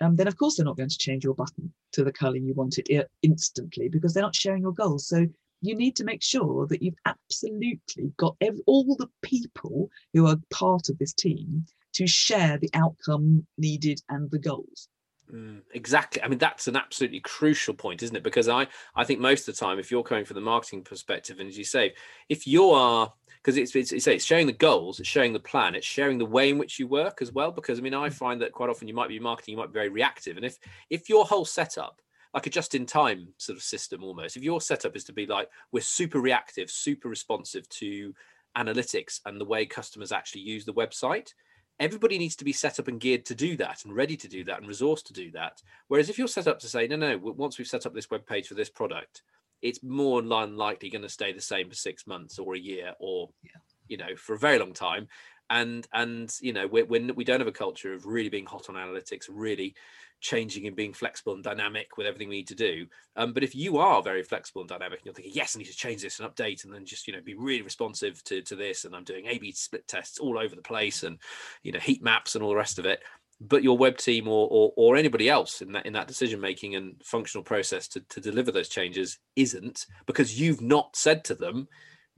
um, 0.02 0.16
then 0.16 0.28
of 0.28 0.38
course 0.38 0.58
they're 0.58 0.66
not 0.66 0.78
going 0.78 0.90
to 0.90 0.98
change 0.98 1.24
your 1.24 1.34
button 1.34 1.74
to 1.94 2.04
the 2.04 2.12
color 2.12 2.38
you 2.38 2.54
want 2.54 2.78
it 2.78 3.10
instantly 3.22 3.90
because 3.90 4.14
they're 4.14 4.24
not 4.24 4.36
sharing 4.36 4.62
your 4.62 4.74
goals. 4.74 5.08
So 5.08 5.26
you 5.62 5.76
need 5.76 5.96
to 5.98 6.04
make 6.06 6.24
sure 6.24 6.68
that 6.68 6.82
you've 6.82 7.00
absolutely 7.06 8.12
got 8.18 8.36
every, 8.42 8.62
all 8.66 8.96
the 8.96 9.10
people 9.22 9.90
who 10.14 10.28
are 10.28 10.38
part 10.52 10.90
of 10.90 10.98
this 10.98 11.14
team 11.14 11.66
to 11.94 12.08
share 12.08 12.58
the 12.58 12.70
outcome 12.74 13.46
needed 13.58 14.02
and 14.10 14.30
the 14.32 14.40
goals. 14.40 14.88
Mm, 15.34 15.62
exactly. 15.74 16.22
I 16.24 16.28
mean, 16.28 16.40
that's 16.40 16.68
an 16.68 16.76
absolutely 16.76 17.20
crucial 17.20 17.74
point, 17.74 18.02
isn't 18.02 18.16
it? 18.16 18.24
Because 18.24 18.50
I, 18.50 18.68
I 18.96 19.04
think 19.04 19.20
most 19.20 19.48
of 19.48 19.56
the 19.56 19.60
time, 19.60 19.80
if 19.80 19.92
you're 19.92 20.04
coming 20.04 20.26
from 20.26 20.36
the 20.36 20.42
marketing 20.42 20.84
perspective, 20.84 21.40
and 21.40 21.50
as 21.50 21.58
you 21.58 21.64
say, 21.64 21.94
if 22.30 22.48
you 22.48 22.72
are, 22.72 23.14
because 23.38 23.58
it's, 23.58 23.76
it's, 23.76 23.92
it's, 23.92 24.08
it's 24.08 24.26
sharing 24.26 24.48
the 24.48 24.54
goals, 24.54 25.00
it's 25.00 25.08
sharing 25.08 25.34
the 25.34 25.40
plan, 25.40 25.76
it's 25.76 25.86
sharing 25.86 26.18
the 26.18 26.26
way 26.26 26.50
in 26.50 26.58
which 26.58 26.80
you 26.80 26.88
work 26.88 27.22
as 27.22 27.32
well. 27.32 27.52
Because 27.52 27.78
I 27.78 27.82
mean, 27.82 27.94
I 27.94 28.10
mm. 28.10 28.14
find 28.14 28.42
that 28.42 28.54
quite 28.54 28.70
often 28.70 28.88
you 28.88 28.94
might 28.94 29.10
be 29.10 29.20
marketing, 29.20 29.54
you 29.54 29.58
might 29.58 29.72
be 29.72 29.78
very 29.78 29.90
reactive, 29.90 30.38
and 30.38 30.46
if 30.46 30.58
if 30.90 31.10
your 31.10 31.26
whole 31.26 31.46
setup 31.46 32.02
like 32.34 32.46
a 32.46 32.50
just 32.50 32.76
in 32.76 32.86
time 32.86 33.28
sort 33.38 33.58
of 33.58 33.64
system 33.64 34.04
almost 34.04 34.38
if 34.38 34.44
your 34.44 34.62
setup 34.62 34.96
is 34.96 35.04
to 35.04 35.12
be 35.12 35.26
like 35.26 35.50
we're 35.72 35.82
super 35.82 36.20
reactive 36.20 36.70
super 36.70 37.10
responsive 37.10 37.68
to 37.70 38.14
analytics 38.56 39.20
and 39.26 39.42
the 39.42 39.46
way 39.46 39.66
customers 39.66 40.12
actually 40.12 40.42
use 40.42 40.64
the 40.64 40.74
website 40.74 41.34
everybody 41.80 42.18
needs 42.18 42.36
to 42.36 42.46
be 42.46 42.52
set 42.52 42.80
up 42.80 42.88
and 42.88 43.00
geared 43.00 43.26
to 43.26 43.36
do 43.36 43.56
that 43.58 43.84
and 43.86 43.96
ready 43.96 44.18
to 44.18 44.28
do 44.28 44.44
that 44.44 44.60
and 44.60 44.70
resourced 44.70 45.04
to 45.04 45.14
do 45.14 45.32
that 45.32 45.62
whereas 45.88 46.10
if 46.10 46.18
you're 46.18 46.28
set 46.28 46.48
up 46.48 46.60
to 46.60 46.68
say 46.68 46.88
no 46.88 46.96
no 46.96 47.18
once 47.18 47.58
we've 47.58 47.68
set 47.68 47.86
up 47.86 47.94
this 47.94 48.10
web 48.10 48.26
page 48.26 48.48
for 48.48 48.56
this 48.56 48.70
product 48.70 49.24
it's 49.62 49.84
more 49.84 50.22
than 50.22 50.56
likely 50.56 50.90
going 50.90 51.02
to 51.02 51.10
stay 51.10 51.34
the 51.34 51.42
same 51.42 51.70
for 51.70 51.76
six 51.76 52.08
months 52.08 52.40
or 52.40 52.56
a 52.56 52.60
year 52.60 52.94
or 53.00 53.30
yeah. 53.44 53.52
you 53.88 53.98
know 53.98 54.16
for 54.16 54.34
a 54.34 54.40
very 54.40 54.60
long 54.60 54.74
time 54.74 55.08
and 55.50 55.88
and 55.94 56.36
you 56.42 56.54
know 56.54 56.68
we 56.68 56.84
we 56.84 57.12
we 57.12 57.24
don't 57.24 57.40
have 57.40 57.48
a 57.48 57.52
culture 57.52 57.94
of 57.94 58.06
really 58.06 58.30
being 58.30 58.46
hot 58.46 58.70
on 58.70 58.76
analytics 58.76 59.28
really 59.30 59.76
changing 60.22 60.68
and 60.68 60.76
being 60.76 60.94
flexible 60.94 61.34
and 61.34 61.44
dynamic 61.44 61.98
with 61.98 62.06
everything 62.06 62.30
we 62.30 62.38
need 62.38 62.48
to 62.48 62.56
do. 62.56 62.86
Um, 63.16 63.34
but 63.34 63.44
if 63.44 63.56
you 63.56 63.78
are 63.78 64.02
very 64.02 64.24
flexible 64.24 64.62
and 64.62 64.70
dynamic, 64.70 65.00
and 65.00 65.06
you're 65.06 65.14
thinking, 65.14 65.34
yes, 65.34 65.56
I 65.56 65.60
need 65.60 65.68
to 65.68 65.76
change 65.76 66.02
this 66.02 66.20
and 66.20 66.30
update, 66.30 66.64
and 66.64 66.74
then 66.74 66.86
just 66.86 67.08
you 67.08 67.14
know 67.14 67.22
be 67.22 67.36
really 67.36 67.62
responsive 67.62 68.24
to 68.26 68.42
to 68.44 68.56
this, 68.56 68.86
and 68.86 68.96
I'm 68.96 69.04
doing 69.04 69.26
A/B 69.28 69.52
split 69.54 69.88
tests 69.88 70.20
all 70.20 70.38
over 70.38 70.56
the 70.56 70.62
place, 70.62 71.04
and 71.04 71.18
you 71.64 71.72
know 71.72 71.80
heat 71.80 72.04
maps 72.04 72.36
and 72.36 72.44
all 72.44 72.50
the 72.50 72.56
rest 72.56 72.80
of 72.80 72.86
it. 72.86 73.02
But 73.42 73.64
your 73.64 73.78
web 73.78 73.98
team 73.98 74.28
or 74.28 74.48
or, 74.52 74.74
or 74.76 74.98
anybody 74.98 75.30
else 75.30 75.62
in 75.62 75.72
that 75.74 75.86
in 75.86 75.94
that 75.94 76.08
decision 76.08 76.42
making 76.42 76.76
and 76.76 77.02
functional 77.04 77.44
process 77.44 77.88
to, 77.90 78.02
to 78.02 78.20
deliver 78.20 78.52
those 78.52 78.70
changes 78.70 79.18
isn't 79.36 79.86
because 80.06 80.40
you've 80.40 80.62
not 80.62 80.96
said 80.96 81.24
to 81.26 81.36
them, 81.36 81.68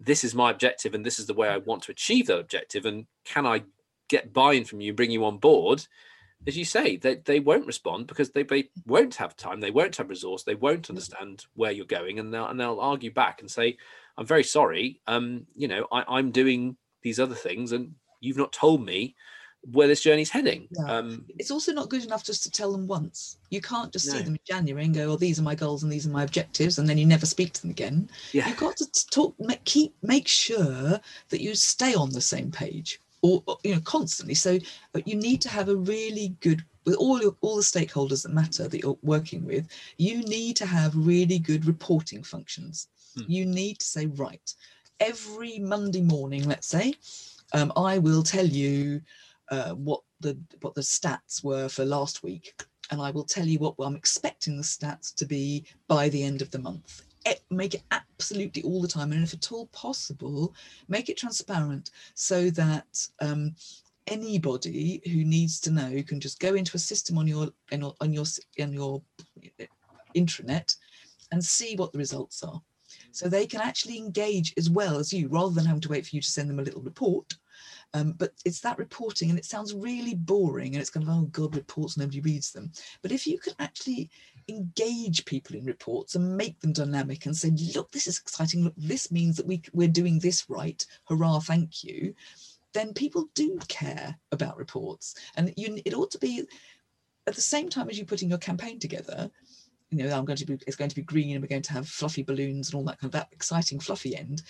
this 0.03 0.23
is 0.23 0.35
my 0.35 0.51
objective 0.51 0.93
and 0.93 1.05
this 1.05 1.19
is 1.19 1.27
the 1.27 1.33
way 1.33 1.47
I 1.47 1.57
want 1.57 1.83
to 1.83 1.91
achieve 1.91 2.27
that 2.27 2.39
objective, 2.39 2.85
and 2.85 3.05
can 3.25 3.45
I 3.45 3.63
get 4.09 4.33
buy-in 4.33 4.65
from 4.65 4.81
you, 4.81 4.93
bring 4.93 5.11
you 5.11 5.23
on 5.25 5.37
board? 5.37 5.85
as 6.47 6.57
you 6.57 6.65
say, 6.65 6.97
they, 6.97 7.15
they 7.15 7.39
won't 7.39 7.67
respond 7.67 8.07
because 8.07 8.31
they, 8.31 8.43
they 8.43 8.69
won't 8.87 9.15
have 9.15 9.35
time, 9.35 9.59
they 9.59 9.71
won't 9.71 9.95
have 9.97 10.09
resource, 10.09 10.43
they 10.43 10.55
won't 10.55 10.89
understand 10.89 11.45
where 11.53 11.71
you're 11.71 11.85
going, 11.85 12.19
and 12.19 12.33
they'll 12.33 12.47
and 12.47 12.59
they'll 12.59 12.79
argue 12.79 13.13
back 13.13 13.41
and 13.41 13.51
say, 13.51 13.77
"I'm 14.17 14.25
very 14.25 14.43
sorry, 14.43 15.01
um, 15.07 15.45
you 15.55 15.67
know, 15.67 15.87
I, 15.91 16.03
I'm 16.07 16.31
doing 16.31 16.77
these 17.03 17.19
other 17.19 17.35
things, 17.35 17.71
and 17.71 17.93
you've 18.21 18.37
not 18.37 18.53
told 18.53 18.83
me 18.83 19.15
where 19.71 19.87
this 19.87 20.01
journey's 20.01 20.29
heading. 20.29 20.67
Yeah. 20.71 20.91
Um, 20.91 21.25
it's 21.37 21.51
also 21.51 21.71
not 21.71 21.89
good 21.89 22.03
enough 22.03 22.23
just 22.23 22.43
to 22.43 22.51
tell 22.51 22.71
them 22.71 22.87
once. 22.87 23.37
You 23.49 23.61
can't 23.61 23.93
just 23.93 24.09
see 24.09 24.21
them 24.21 24.33
in 24.33 24.39
January 24.45 24.85
and 24.85 24.95
go, 24.95 25.11
"Oh, 25.11 25.17
these 25.17 25.39
are 25.39 25.43
my 25.43 25.55
goals 25.55 25.83
and 25.83 25.91
these 25.91 26.07
are 26.07 26.11
my 26.11 26.23
objectives," 26.23 26.79
and 26.79 26.89
then 26.89 26.97
you 26.97 27.05
never 27.05 27.25
speak 27.25 27.53
to 27.53 27.61
them 27.61 27.69
again. 27.69 28.09
yeah, 28.31 28.47
You've 28.47 28.57
got 28.57 28.77
to 28.77 29.05
talk, 29.11 29.35
make, 29.39 29.63
keep, 29.65 29.93
make 30.01 30.27
sure 30.27 30.99
that 31.29 31.41
you 31.41 31.53
stay 31.55 31.93
on 31.93 32.09
the 32.11 32.21
same 32.21 32.49
page, 32.51 32.99
or 33.21 33.43
or, 33.45 33.57
you 33.63 33.75
know, 33.75 33.81
constantly. 33.81 34.33
So, 34.33 34.57
you 35.05 35.15
need 35.15 35.41
to 35.41 35.49
have 35.49 35.69
a 35.69 35.75
really 35.75 36.35
good 36.39 36.63
with 36.85 36.95
all 36.95 37.21
your, 37.21 37.35
all 37.41 37.55
the 37.55 37.61
stakeholders 37.61 38.23
that 38.23 38.33
matter 38.33 38.67
that 38.67 38.81
you're 38.81 38.97
working 39.03 39.45
with. 39.45 39.67
You 39.97 40.21
need 40.23 40.55
to 40.57 40.65
have 40.65 40.95
really 40.95 41.37
good 41.37 41.65
reporting 41.65 42.23
functions. 42.23 42.87
Hmm. 43.15 43.23
You 43.27 43.45
need 43.45 43.77
to 43.79 43.85
say, 43.85 44.07
right, 44.07 44.53
every 44.99 45.59
Monday 45.59 46.01
morning, 46.01 46.47
let's 46.47 46.67
say, 46.67 46.95
um, 47.53 47.71
I 47.75 47.97
will 47.97 48.23
tell 48.23 48.45
you 48.45 49.01
uh, 49.51 49.73
what 49.73 50.01
the 50.21 50.37
what 50.61 50.73
the 50.75 50.81
stats 50.81 51.43
were 51.43 51.69
for 51.69 51.85
last 51.85 52.23
week, 52.23 52.53
and 52.89 53.01
I 53.01 53.11
will 53.11 53.23
tell 53.23 53.45
you 53.45 53.59
what 53.59 53.75
I'm 53.79 53.95
expecting 53.95 54.57
the 54.57 54.63
stats 54.63 55.13
to 55.15 55.25
be 55.25 55.65
by 55.87 56.09
the 56.09 56.23
end 56.23 56.41
of 56.41 56.49
the 56.51 56.59
month. 56.59 57.03
E- 57.27 57.33
Make 57.49 57.75
it 57.75 57.83
absolutely 57.91 58.63
all 58.63 58.81
the 58.81 58.87
time, 58.87 59.11
and 59.11 59.23
if 59.23 59.33
at 59.33 59.51
all 59.51 59.67
possible, 59.67 60.55
make 60.87 61.09
it 61.09 61.17
transparent 61.17 61.91
so 62.15 62.49
that 62.51 63.07
um, 63.19 63.55
anybody 64.07 65.01
who 65.05 65.23
needs 65.23 65.59
to 65.61 65.71
know 65.71 66.01
can 66.07 66.19
just 66.19 66.39
go 66.39 66.55
into 66.55 66.75
a 66.75 66.79
system 66.79 67.17
on 67.17 67.27
your 67.27 67.49
on 67.71 67.81
your 67.81 67.93
on 68.01 68.13
your, 68.13 68.25
on 68.59 68.73
your 68.73 69.01
uh, 69.59 69.65
intranet 70.15 70.75
and 71.31 71.43
see 71.43 71.75
what 71.75 71.91
the 71.91 71.97
results 71.97 72.43
are. 72.43 72.61
So 73.11 73.27
they 73.27 73.45
can 73.45 73.61
actually 73.61 73.97
engage 73.97 74.53
as 74.57 74.69
well 74.69 74.97
as 74.97 75.13
you, 75.13 75.27
rather 75.29 75.53
than 75.53 75.65
having 75.65 75.81
to 75.81 75.89
wait 75.89 76.05
for 76.05 76.15
you 76.15 76.21
to 76.21 76.29
send 76.29 76.49
them 76.49 76.59
a 76.59 76.63
little 76.63 76.81
report. 76.81 77.33
Um, 77.93 78.13
but 78.13 78.31
it's 78.45 78.61
that 78.61 78.77
reporting, 78.77 79.29
and 79.29 79.37
it 79.37 79.45
sounds 79.45 79.73
really 79.73 80.15
boring, 80.15 80.73
and 80.73 80.81
it's 80.81 80.89
kind 80.89 81.07
of 81.07 81.13
oh 81.13 81.23
god, 81.23 81.55
reports 81.55 81.97
nobody 81.97 82.21
reads 82.21 82.51
them. 82.51 82.71
But 83.01 83.11
if 83.11 83.27
you 83.27 83.37
can 83.37 83.53
actually 83.59 84.09
engage 84.47 85.25
people 85.25 85.55
in 85.55 85.65
reports 85.65 86.15
and 86.15 86.37
make 86.37 86.59
them 86.61 86.73
dynamic 86.73 87.25
and 87.25 87.35
say, 87.35 87.51
look, 87.75 87.91
this 87.91 88.07
is 88.07 88.19
exciting. 88.19 88.63
Look, 88.63 88.73
this 88.77 89.11
means 89.11 89.35
that 89.37 89.45
we, 89.45 89.61
we're 89.73 89.87
doing 89.87 90.19
this 90.19 90.49
right. 90.49 90.85
Hurrah! 91.09 91.39
Thank 91.39 91.83
you. 91.83 92.15
Then 92.73 92.93
people 92.93 93.27
do 93.35 93.59
care 93.67 94.17
about 94.31 94.57
reports, 94.57 95.15
and 95.35 95.53
you, 95.57 95.81
it 95.83 95.93
ought 95.93 96.11
to 96.11 96.19
be 96.19 96.45
at 97.27 97.35
the 97.35 97.41
same 97.41 97.69
time 97.69 97.89
as 97.89 97.99
you 97.99 98.05
putting 98.05 98.29
your 98.29 98.39
campaign 98.39 98.79
together 98.79 99.29
you 99.91 100.05
know, 100.05 100.17
I'm 100.17 100.25
going 100.25 100.37
to 100.37 100.45
be, 100.45 100.57
it's 100.65 100.77
going 100.77 100.89
to 100.89 100.95
be 100.95 101.01
green 101.01 101.33
and 101.33 101.41
we're 101.41 101.47
going 101.47 101.61
to 101.63 101.73
have 101.73 101.87
fluffy 101.87 102.23
balloons 102.23 102.69
and 102.69 102.75
all 102.75 102.85
that 102.85 102.99
kind 102.99 103.09
of 103.09 103.19
that 103.19 103.27
exciting 103.31 103.79
fluffy 103.79 104.15
end. 104.15 104.41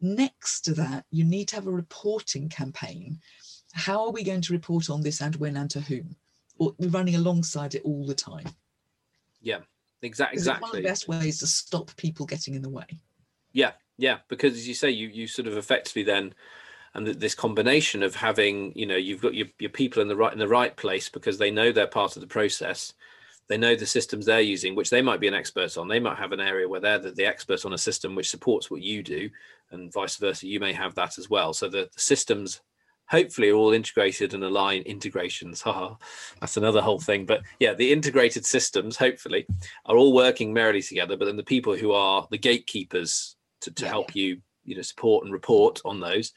Next 0.00 0.60
to 0.62 0.74
that, 0.74 1.04
you 1.10 1.24
need 1.24 1.48
to 1.48 1.56
have 1.56 1.66
a 1.66 1.72
reporting 1.72 2.48
campaign. 2.48 3.18
How 3.72 4.04
are 4.04 4.10
we 4.10 4.22
going 4.22 4.42
to 4.42 4.52
report 4.52 4.90
on 4.90 5.02
this 5.02 5.20
and 5.20 5.36
when 5.36 5.56
and 5.56 5.70
to 5.70 5.80
whom? 5.80 6.16
Or 6.58 6.74
we're 6.78 6.88
running 6.88 7.14
alongside 7.14 7.74
it 7.74 7.82
all 7.84 8.06
the 8.06 8.14
time. 8.14 8.46
Yeah, 9.40 9.58
exactly. 10.02 10.40
It 10.40 10.46
one 10.46 10.56
of 10.56 10.60
Exactly. 10.60 10.80
the 10.80 10.88
best 10.88 11.08
ways 11.08 11.38
to 11.38 11.46
stop 11.46 11.96
people 11.96 12.26
getting 12.26 12.54
in 12.54 12.62
the 12.62 12.68
way? 12.68 12.86
Yeah, 13.52 13.72
yeah, 13.96 14.18
because 14.28 14.54
as 14.54 14.68
you 14.68 14.74
say, 14.74 14.90
you 14.90 15.08
you 15.08 15.26
sort 15.26 15.48
of 15.48 15.56
effectively 15.56 16.02
then, 16.02 16.34
and 16.94 17.06
this 17.06 17.34
combination 17.34 18.02
of 18.02 18.16
having, 18.16 18.72
you 18.76 18.86
know, 18.86 18.96
you've 18.96 19.22
got 19.22 19.34
your, 19.34 19.48
your 19.58 19.70
people 19.70 20.00
in 20.02 20.08
the 20.08 20.16
right 20.16 20.32
in 20.32 20.38
the 20.38 20.48
right 20.48 20.76
place 20.76 21.08
because 21.08 21.38
they 21.38 21.50
know 21.50 21.72
they're 21.72 21.86
part 21.86 22.16
of 22.16 22.20
the 22.20 22.28
process, 22.28 22.92
they 23.48 23.56
know 23.56 23.74
the 23.74 23.86
systems 23.86 24.26
they're 24.26 24.40
using, 24.40 24.74
which 24.74 24.90
they 24.90 25.02
might 25.02 25.20
be 25.20 25.28
an 25.28 25.34
expert 25.34 25.76
on. 25.78 25.88
They 25.88 26.00
might 26.00 26.18
have 26.18 26.32
an 26.32 26.40
area 26.40 26.68
where 26.68 26.80
they're 26.80 26.98
the, 26.98 27.10
the 27.10 27.24
expert 27.24 27.64
on 27.64 27.72
a 27.72 27.78
system 27.78 28.14
which 28.14 28.30
supports 28.30 28.70
what 28.70 28.82
you 28.82 29.02
do, 29.02 29.30
and 29.70 29.92
vice 29.92 30.16
versa. 30.16 30.46
You 30.46 30.60
may 30.60 30.72
have 30.72 30.94
that 30.96 31.18
as 31.18 31.30
well. 31.30 31.52
So 31.52 31.68
the, 31.68 31.88
the 31.92 32.00
systems 32.00 32.60
hopefully 33.06 33.48
are 33.48 33.54
all 33.54 33.72
integrated 33.72 34.34
and 34.34 34.44
align 34.44 34.82
integrations. 34.82 35.62
Haha, 35.62 35.94
that's 36.40 36.58
another 36.58 36.82
whole 36.82 37.00
thing. 37.00 37.24
But 37.24 37.42
yeah, 37.58 37.72
the 37.72 37.90
integrated 37.90 38.44
systems 38.44 38.96
hopefully 38.96 39.46
are 39.86 39.96
all 39.96 40.12
working 40.12 40.52
merrily 40.52 40.82
together. 40.82 41.16
But 41.16 41.24
then 41.24 41.36
the 41.36 41.42
people 41.42 41.74
who 41.74 41.92
are 41.92 42.28
the 42.30 42.38
gatekeepers 42.38 43.36
to, 43.62 43.70
to 43.72 43.84
Yeah. 43.84 43.90
help 43.90 44.14
you, 44.14 44.42
you 44.64 44.76
know, 44.76 44.82
support 44.82 45.24
and 45.24 45.32
report 45.32 45.80
on 45.84 46.00
those 46.00 46.32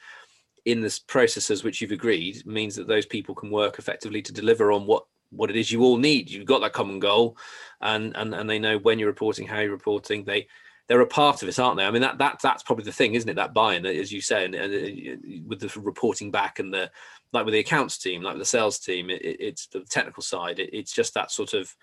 in 0.66 0.82
this 0.82 1.00
processes 1.00 1.64
which 1.64 1.82
you've 1.82 1.92
agreed 1.92 2.46
means 2.46 2.76
that 2.76 2.88
those 2.88 3.06
people 3.06 3.34
can 3.34 3.50
work 3.50 3.80
effectively 3.80 4.22
to 4.22 4.32
deliver 4.32 4.72
on 4.72 4.86
what 4.86 5.06
what 5.32 5.50
it 5.50 5.56
is 5.56 5.72
you 5.72 5.82
all 5.84 5.98
need. 5.98 6.30
You've 6.30 6.46
got 6.46 6.62
that 6.62 6.74
common 6.74 7.00
goal, 7.00 7.38
and 7.82 8.16
and 8.16 8.34
and 8.36 8.50
they 8.50 8.60
know 8.60 8.78
when 8.78 9.00
you're 9.00 9.08
reporting, 9.10 9.48
how 9.48 9.60
you're 9.60 9.72
reporting. 9.72 10.24
They 10.24 10.48
they're 10.88 11.00
a 11.02 11.08
part 11.08 11.42
of 11.42 11.48
it, 11.48 11.58
aren't 11.58 11.78
they? 11.78 11.86
I 11.86 11.92
mean, 11.92 12.02
that 12.02 12.18
that 12.18 12.40
that's 12.44 12.64
probably 12.64 12.84
the 12.86 12.92
thing, 12.92 13.16
isn't 13.16 13.30
it? 13.30 13.36
That 13.36 13.54
buy-in, 13.54 13.86
as 13.86 14.12
you 14.12 14.22
say, 14.22 14.46
and, 14.46 14.56
and 14.56 15.48
with 15.48 15.60
the 15.62 15.80
reporting 15.80 16.32
back 16.32 16.60
and 16.60 16.74
the 16.74 16.92
like 17.34 17.46
with 17.46 17.54
the 17.54 17.60
accounts 17.60 17.98
team, 17.98 18.22
like 18.22 18.34
with 18.34 18.42
the 18.42 18.46
sales 18.46 18.78
team, 18.80 19.10
it, 19.10 19.22
it- 19.22 19.40
it's 19.40 19.68
the 19.68 19.82
technical 19.82 20.22
side. 20.24 20.60
It, 20.60 20.70
it's 20.74 20.92
just 20.92 21.14
that 21.14 21.32
sort 21.32 21.54
of 21.54 21.74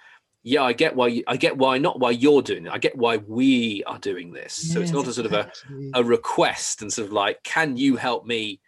yeah, 0.44 0.62
I 0.62 0.72
get 0.72 0.94
why 0.94 1.08
you, 1.08 1.24
I 1.26 1.36
get 1.36 1.56
why 1.56 1.78
not 1.78 1.98
why 1.98 2.10
you're 2.10 2.42
doing 2.42 2.66
it. 2.66 2.72
I 2.72 2.78
get 2.78 2.96
why 2.96 3.16
we 3.16 3.82
are 3.84 3.98
doing 3.98 4.32
this. 4.32 4.54
so 4.72 4.80
it's 4.80 4.92
not 4.92 5.08
a 5.08 5.12
sort 5.12 5.26
of 5.26 5.32
a 5.32 5.50
a 5.94 6.04
request 6.04 6.82
and 6.82 6.92
sort 6.92 7.06
of 7.08 7.12
like, 7.12 7.42
can 7.42 7.76
you 7.76 7.96
help 7.96 8.24
me 8.26 8.60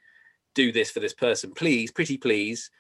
do 0.55 0.73
this 0.73 0.91
for 0.91 0.99
this 1.01 1.15
person, 1.15 1.53
please, 1.53 1.93
pretty 1.93 2.17
please? 2.17 2.71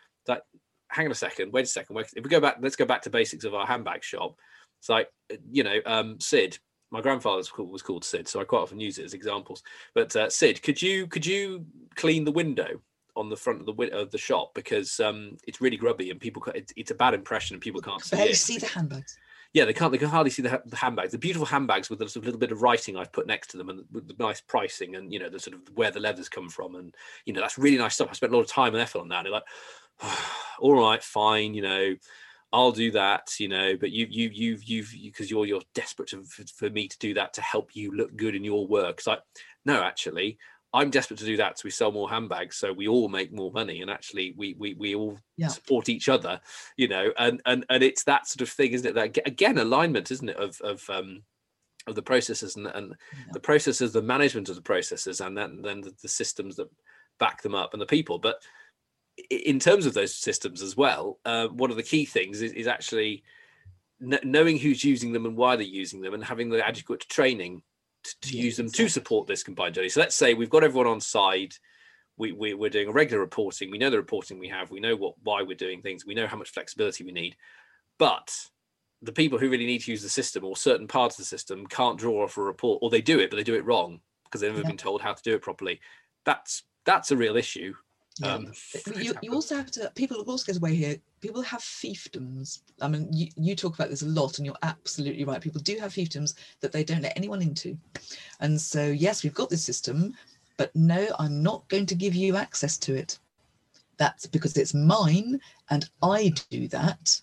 Hang 0.90 1.06
on 1.06 1.12
a 1.12 1.14
second, 1.14 1.52
wait 1.52 1.64
a 1.64 1.68
second. 1.68 1.97
If 1.99 2.25
we 2.25 2.30
go 2.30 2.40
back, 2.40 2.56
let's 2.61 2.76
go 2.76 2.85
back 2.85 3.02
to 3.02 3.11
basics 3.11 3.44
of 3.44 3.54
our 3.54 3.66
handbag 3.66 4.02
shop. 4.02 4.37
It's 4.80 4.88
like, 4.88 5.09
you 5.50 5.62
know, 5.62 5.78
um, 5.87 6.18
Sid. 6.20 6.59
My 6.92 7.00
grandfather's 7.00 7.49
called, 7.49 7.70
was 7.70 7.82
called 7.82 8.04
Sid, 8.04 8.26
so 8.26 8.40
I 8.40 8.44
quite 8.44 8.62
often 8.62 8.80
use 8.80 8.99
it 8.99 9.04
as 9.04 9.14
examples. 9.14 9.62
But 9.94 10.14
uh, 10.16 10.28
Sid, 10.28 10.62
could 10.62 10.82
you 10.82 11.06
could 11.06 11.25
you 11.25 11.64
clean 11.94 12.25
the 12.25 12.32
window 12.32 12.80
on 13.16 13.28
the 13.28 13.37
front 13.37 13.61
of 13.61 13.66
the 13.66 13.97
of 13.97 14.11
the 14.11 14.18
shop 14.18 14.52
because 14.54 14.99
um, 14.99 15.37
it's 15.47 15.61
really 15.61 15.76
grubby 15.76 16.11
and 16.11 16.20
people 16.20 16.42
ca- 16.42 16.52
it's, 16.54 16.73
it's 16.76 16.90
a 16.90 16.94
bad 16.94 17.14
impression 17.14 17.54
and 17.54 17.62
people 17.62 17.80
can't 17.80 18.02
see 18.02 18.16
barely 18.16 18.32
it. 18.32 18.37
see 18.37 18.59
the 18.59 18.66
handbags. 18.66 19.16
Yeah, 19.52 19.64
they 19.64 19.73
can't. 19.73 19.90
They 19.90 19.99
can 19.99 20.09
hardly 20.09 20.30
see 20.30 20.42
the, 20.42 20.62
the 20.64 20.76
handbags. 20.76 21.11
The 21.11 21.19
beautiful 21.19 21.47
handbags 21.47 21.90
with 21.90 22.00
a 22.02 22.09
sort 22.09 22.23
of 22.23 22.26
little 22.26 22.38
bit 22.38 22.52
of 22.52 22.62
writing 22.62 22.97
I've 22.97 23.12
put 23.12 23.26
next 23.26 23.49
to 23.49 23.57
them, 23.57 23.69
and 23.69 23.85
with 23.90 24.07
the 24.07 24.14
nice 24.19 24.40
pricing, 24.40 24.95
and 24.95 25.12
you 25.12 25.19
know 25.19 25.28
the 25.28 25.40
sort 25.40 25.57
of 25.57 25.62
where 25.75 25.90
the 25.90 25.99
leathers 25.99 26.28
come 26.28 26.49
from, 26.49 26.76
and 26.76 26.95
you 27.25 27.33
know 27.33 27.40
that's 27.40 27.59
really 27.59 27.78
nice 27.78 27.95
stuff. 27.95 28.09
I 28.11 28.14
spent 28.14 28.33
a 28.33 28.37
lot 28.37 28.42
of 28.42 28.49
time 28.49 28.75
and 28.75 28.83
effort 28.83 29.00
on 29.00 29.09
that. 29.09 29.19
And 29.19 29.26
they're 29.26 29.33
like, 29.33 29.45
all 30.61 30.75
right, 30.75 31.02
fine, 31.02 31.54
you 31.54 31.62
know, 31.62 31.97
I'll 32.52 32.73
do 32.73 32.90
that, 32.92 33.38
you 33.38 33.49
know, 33.49 33.76
but 33.76 33.92
you, 33.92 34.07
you, 34.11 34.30
you've, 34.33 34.64
you've, 34.64 34.92
because 35.02 35.30
you're 35.30 35.47
you're 35.47 35.62
desperate 35.75 36.09
to, 36.11 36.25
for, 36.25 36.45
for 36.47 36.71
me 36.71 36.88
to 36.88 36.99
do 36.99 37.14
that 37.14 37.35
to 37.35 37.42
help 37.42 37.76
you 37.76 37.92
look 37.92 38.16
good 38.16 38.35
in 38.35 38.45
your 38.45 38.66
work. 38.66 38.99
It's 38.99 39.07
like, 39.07 39.21
no, 39.64 39.83
actually, 39.83 40.38
I'm 40.73 40.91
desperate 40.91 41.19
to 41.19 41.25
do 41.25 41.37
that 41.39 41.59
so 41.59 41.62
we 41.65 41.71
sell 41.71 41.91
more 41.91 42.09
handbags, 42.09 42.57
so 42.57 42.73
we 42.73 42.87
all 42.87 43.09
make 43.09 43.33
more 43.33 43.50
money, 43.53 43.83
and 43.83 43.91
actually 43.91 44.35
we 44.37 44.55
we 44.59 44.75
we 44.75 44.95
all 44.95 45.19
Yeah. 45.37 45.49
support 45.49 45.89
each 45.89 46.09
other, 46.09 46.41
you 46.77 46.89
know, 46.89 47.12
and 47.19 47.41
and 47.47 47.65
and 47.71 47.83
it's 47.83 48.05
that 48.05 48.27
sort 48.29 48.43
of 48.43 48.50
thing, 48.50 48.73
isn't 48.73 48.87
it? 48.87 48.95
That 48.95 49.27
again, 49.27 49.59
alignment, 49.59 50.11
isn't 50.11 50.29
it, 50.29 50.37
of 50.37 50.61
of 50.61 50.89
um 50.89 51.23
of 51.87 51.95
the 51.95 52.03
processes 52.03 52.57
and, 52.57 52.67
and 52.69 52.95
Yeah. 53.27 53.33
the 53.33 53.41
processes, 53.41 53.93
the 53.93 54.03
management 54.03 54.49
of 54.49 54.55
the 54.55 54.62
processes, 54.62 55.21
and 55.21 55.37
then 55.37 55.62
then 55.62 55.81
the, 55.81 55.93
the 56.03 56.09
systems 56.09 56.57
that 56.57 56.69
back 57.19 57.43
them 57.43 57.55
up 57.55 57.73
and 57.73 57.83
the 57.83 57.87
people. 57.87 58.19
But 58.19 58.43
in 59.29 59.59
terms 59.59 59.87
of 59.87 59.95
those 59.95 60.15
systems 60.15 60.62
as 60.62 60.77
well, 60.77 61.19
uh, 61.25 61.49
one 61.49 61.71
of 61.71 61.77
the 61.77 61.83
key 61.83 62.05
things 62.07 62.43
is, 62.43 62.53
is 62.53 62.67
actually 62.67 63.23
kn- 64.00 64.21
knowing 64.25 64.57
who's 64.59 64.85
using 64.85 65.12
them 65.12 65.27
and 65.27 65.37
why 65.37 65.57
they're 65.57 65.65
using 65.67 66.00
them, 66.00 66.15
and 66.15 66.25
having 66.25 66.49
the 66.49 66.65
adequate 66.67 67.00
training 67.09 67.62
to, 68.23 68.37
use 68.37 68.57
them 68.57 68.71
to 68.71 68.88
support 68.88 69.26
this 69.26 69.42
combined 69.42 69.75
journey. 69.75 69.88
So 69.88 70.00
let's 70.00 70.16
say 70.16 70.35
we've 70.35 70.50
got 70.50 70.64
everyone 70.64 70.87
on 70.87 71.00
side. 71.00 71.54
We, 72.16 72.33
we, 72.33 72.54
we're 72.54 72.71
doing 72.71 72.88
a 72.88 72.92
regular 72.92 73.21
reporting. 73.21 73.71
We 73.71 73.78
know 73.78 73.90
the 73.90 73.97
reporting 73.97 74.38
we 74.38 74.49
have. 74.49 74.71
We 74.71 74.80
know 74.80 74.97
what 74.97 75.14
why 75.23 75.42
we're 75.42 75.57
doing 75.57 75.80
things. 75.80 76.04
We 76.04 76.14
know 76.14 76.26
how 76.26 76.37
much 76.37 76.50
flexibility 76.50 77.04
we 77.04 77.12
need. 77.12 77.37
But 77.99 78.35
the 79.02 79.12
people 79.12 79.38
who 79.38 79.49
really 79.49 79.66
need 79.66 79.83
to 79.83 79.90
use 79.90 80.02
the 80.02 80.09
system 80.09 80.45
or 80.45 80.57
certain 80.57 80.87
parts 80.87 81.14
of 81.14 81.25
the 81.25 81.28
system 81.28 81.66
can't 81.66 81.99
draw 81.99 82.25
off 82.25 82.37
a 82.37 82.42
report, 82.42 82.80
or 82.83 82.90
they 82.90 83.00
do 83.00 83.19
it, 83.19 83.30
but 83.30 83.37
they 83.37 83.42
do 83.42 83.54
it 83.54 83.64
wrong 83.64 84.00
because 84.25 84.40
they've 84.40 84.50
never 84.50 84.62
Yeah. 84.62 84.69
been 84.69 84.76
told 84.76 85.00
how 85.00 85.14
to 85.14 85.23
do 85.23 85.35
it 85.35 85.42
properly. 85.42 85.80
That's 86.25 86.64
that's 86.85 87.11
a 87.11 87.16
real 87.16 87.37
issue. 87.37 87.75
Yeah. 88.21 88.35
Um, 88.35 88.53
you, 88.97 89.15
you 89.23 89.33
also 89.33 89.57
have 89.57 89.71
to 89.73 89.91
people 89.95 90.19
also 90.19 90.45
get 90.45 90.59
away 90.59 90.75
here 90.75 90.97
people 91.21 91.43
have 91.43 91.61
fiefdoms. 91.61 92.61
I 92.81 92.89
mean 92.89 93.09
you, 93.12 93.29
you 93.37 93.57
talk 93.57 93.75
about 93.75 93.91
this 93.91 94.03
a 94.03 94.07
lot 94.07 94.39
and 94.39 94.47
you're 94.47 94.57
absolutely 94.62 95.25
right. 95.25 95.41
People 95.41 95.61
do 95.61 95.77
have 95.79 95.93
fiefdoms 95.93 96.35
that 96.61 96.73
they 96.73 96.85
don't 96.85 97.03
let 97.03 97.17
anyone 97.17 97.43
into. 97.43 97.77
And 98.41 98.61
so 98.61 98.85
yes 98.85 99.23
we've 99.23 99.35
got 99.35 99.50
this 99.50 99.65
system 99.65 100.15
but 100.57 100.75
no 100.77 101.09
i'm 101.19 101.43
not 101.43 101.67
going 101.69 101.87
to 101.87 101.95
give 101.95 102.15
you 102.15 102.37
access 102.37 102.77
to 102.79 102.95
it. 102.95 103.19
That's 103.97 104.27
because 104.27 104.57
it's 104.57 104.75
mine 104.75 105.41
and 105.71 105.89
i 106.03 106.33
do 106.50 106.69
that 106.69 107.21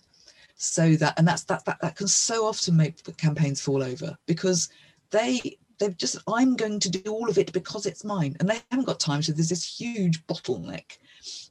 so 0.56 0.96
that 0.96 1.16
and 1.18 1.26
that's 1.26 1.44
that 1.44 1.64
that, 1.64 1.80
that 1.80 1.94
can 1.96 2.08
so 2.08 2.44
often 2.44 2.76
make 2.76 3.02
the 3.04 3.12
campaigns 3.12 3.60
fall 3.60 3.82
over 3.82 4.16
because 4.26 4.68
they 5.10 5.40
they've 5.78 5.96
just 5.96 6.16
i'm 6.28 6.56
going 6.56 6.80
to 6.80 6.90
do 6.90 7.12
all 7.12 7.28
of 7.28 7.38
it 7.38 7.52
because 7.52 7.86
it's 7.86 8.04
mine 8.04 8.36
and 8.40 8.48
they 8.48 8.60
haven't 8.70 8.86
got 8.86 9.00
time 9.00 9.22
so 9.22 9.32
there's 9.32 9.48
this 9.48 9.78
huge 9.78 10.24
bottleneck 10.26 10.98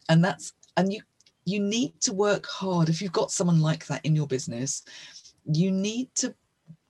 and 0.10 0.24
that's 0.24 0.54
and 0.78 0.94
you 0.94 1.02
you 1.46 1.60
need 1.60 2.00
to 2.02 2.14
work 2.14 2.46
hard 2.46 2.90
if 2.90 3.02
you've 3.02 3.12
got 3.12 3.32
someone 3.32 3.62
like 3.62 3.86
that 3.88 4.06
in 4.06 4.16
your 4.16 4.28
business 4.28 4.84
you 5.46 5.72
need 5.72 6.14
to 6.16 6.34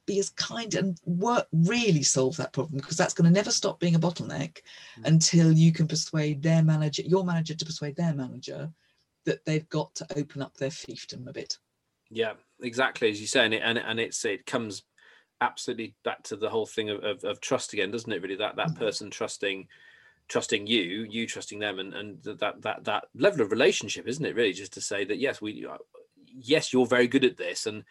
be 0.06 0.20
as 0.20 0.29
kind 0.29 0.74
and 0.75 1.00
work 1.06 1.48
really 1.51 2.01
solve 2.01 2.38
that 2.38 2.53
problem 2.53 2.77
because 2.79 2.96
that's 2.98 3.13
going 3.13 3.27
to 3.27 3.34
never 3.34 3.51
stop 3.51 3.79
being 3.79 3.96
a 3.96 4.00
bottleneck 4.00 4.60
Mm. 5.00 5.06
until 5.06 5.51
you 5.51 5.72
can 5.72 5.88
persuade 5.88 6.41
their 6.41 6.63
manager 6.63 7.03
your 7.03 7.24
manager 7.24 7.53
to 7.53 7.65
persuade 7.65 7.96
their 7.96 8.13
manager 8.13 8.72
that 9.25 9.44
they've 9.46 9.67
got 9.70 9.94
to 9.94 10.08
open 10.17 10.41
up 10.41 10.56
their 10.56 10.70
fiefdom 10.70 11.27
a 11.27 11.34
bit. 11.34 11.58
Yeah, 12.10 12.34
exactly 12.62 13.12
as 13.12 13.20
you 13.20 13.27
say, 13.27 13.44
and 13.44 13.53
it, 13.53 13.62
and, 13.63 13.77
and 13.77 14.00
it's 14.00 14.24
it 14.24 14.46
comes 14.46 14.84
absolutely 15.41 15.96
back 16.03 16.24
to 16.24 16.36
the 16.36 16.50
whole 16.50 16.65
thing 16.65 16.89
of, 16.89 17.03
of, 17.03 17.24
of 17.24 17.41
trust 17.41 17.74
again, 17.74 17.91
doesn't 17.91 18.12
it? 18.12 18.22
Really, 18.22 18.36
that 18.36 18.56
that 18.56 18.70
mm-hmm. 18.70 18.79
person 18.79 19.10
trusting 19.10 19.67
trusting 20.27 20.67
you, 20.67 21.08
you 21.10 21.25
trusting 21.25 21.60
them, 21.60 21.79
and 21.79 21.94
and 21.94 22.24
that 22.24 22.62
that 22.62 22.84
that 22.84 23.06
level 23.15 23.41
of 23.41 23.51
relationship, 23.51 24.08
isn't 24.08 24.25
it? 24.25 24.36
Really, 24.36 24.53
just 24.53 24.74
to 24.74 24.82
say 24.82 25.06
that 25.06 25.20
yes, 25.20 25.41
we 25.41 25.65
uh, 25.65 25.77
yes, 26.27 26.74
you're 26.74 26.86
very 26.86 27.08
good 27.08 27.25
at 27.25 27.38
this, 27.38 27.65
and 27.65 27.84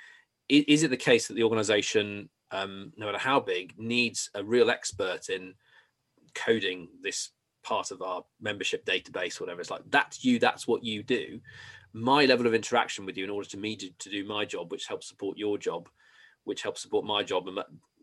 is 0.49 0.83
it 0.83 0.91
the 0.91 0.97
case 0.97 1.29
that 1.29 1.35
the 1.35 1.43
organisation, 1.43 2.29
um, 2.51 2.93
no 2.97 3.07
matter 3.07 3.19
how 3.19 3.41
big, 3.41 3.75
needs 3.79 4.31
a 4.35 4.45
real 4.45 4.71
expert 4.71 5.29
in 5.29 5.55
coding 6.35 6.89
this 7.03 7.31
part 7.65 7.91
of 7.91 8.01
our 8.03 8.25
membership 8.41 8.85
database, 8.85 9.41
whatever? 9.41 9.61
It's 9.61 9.71
like 9.71 9.83
that's 9.91 10.25
you, 10.25 10.39
that's 10.39 10.69
what 10.69 10.85
you 10.85 11.03
do. 11.03 11.41
My 11.93 12.27
level 12.27 12.47
of 12.47 12.55
interaction 12.55 13.07
with 13.07 13.17
you 13.17 13.25
in 13.25 13.31
order 13.31 13.49
to 13.49 13.57
me 13.57 13.75
to, 13.77 13.91
to 13.91 14.11
do 14.11 14.25
my 14.25 14.45
job, 14.45 14.71
which 14.71 14.87
helps 14.87 15.09
support 15.09 15.39
your 15.39 15.57
job, 15.57 15.89
which 16.47 16.63
helps 16.63 16.81
support 16.81 17.05
my 17.05 17.23
job, 17.23 17.49
and 17.49 17.59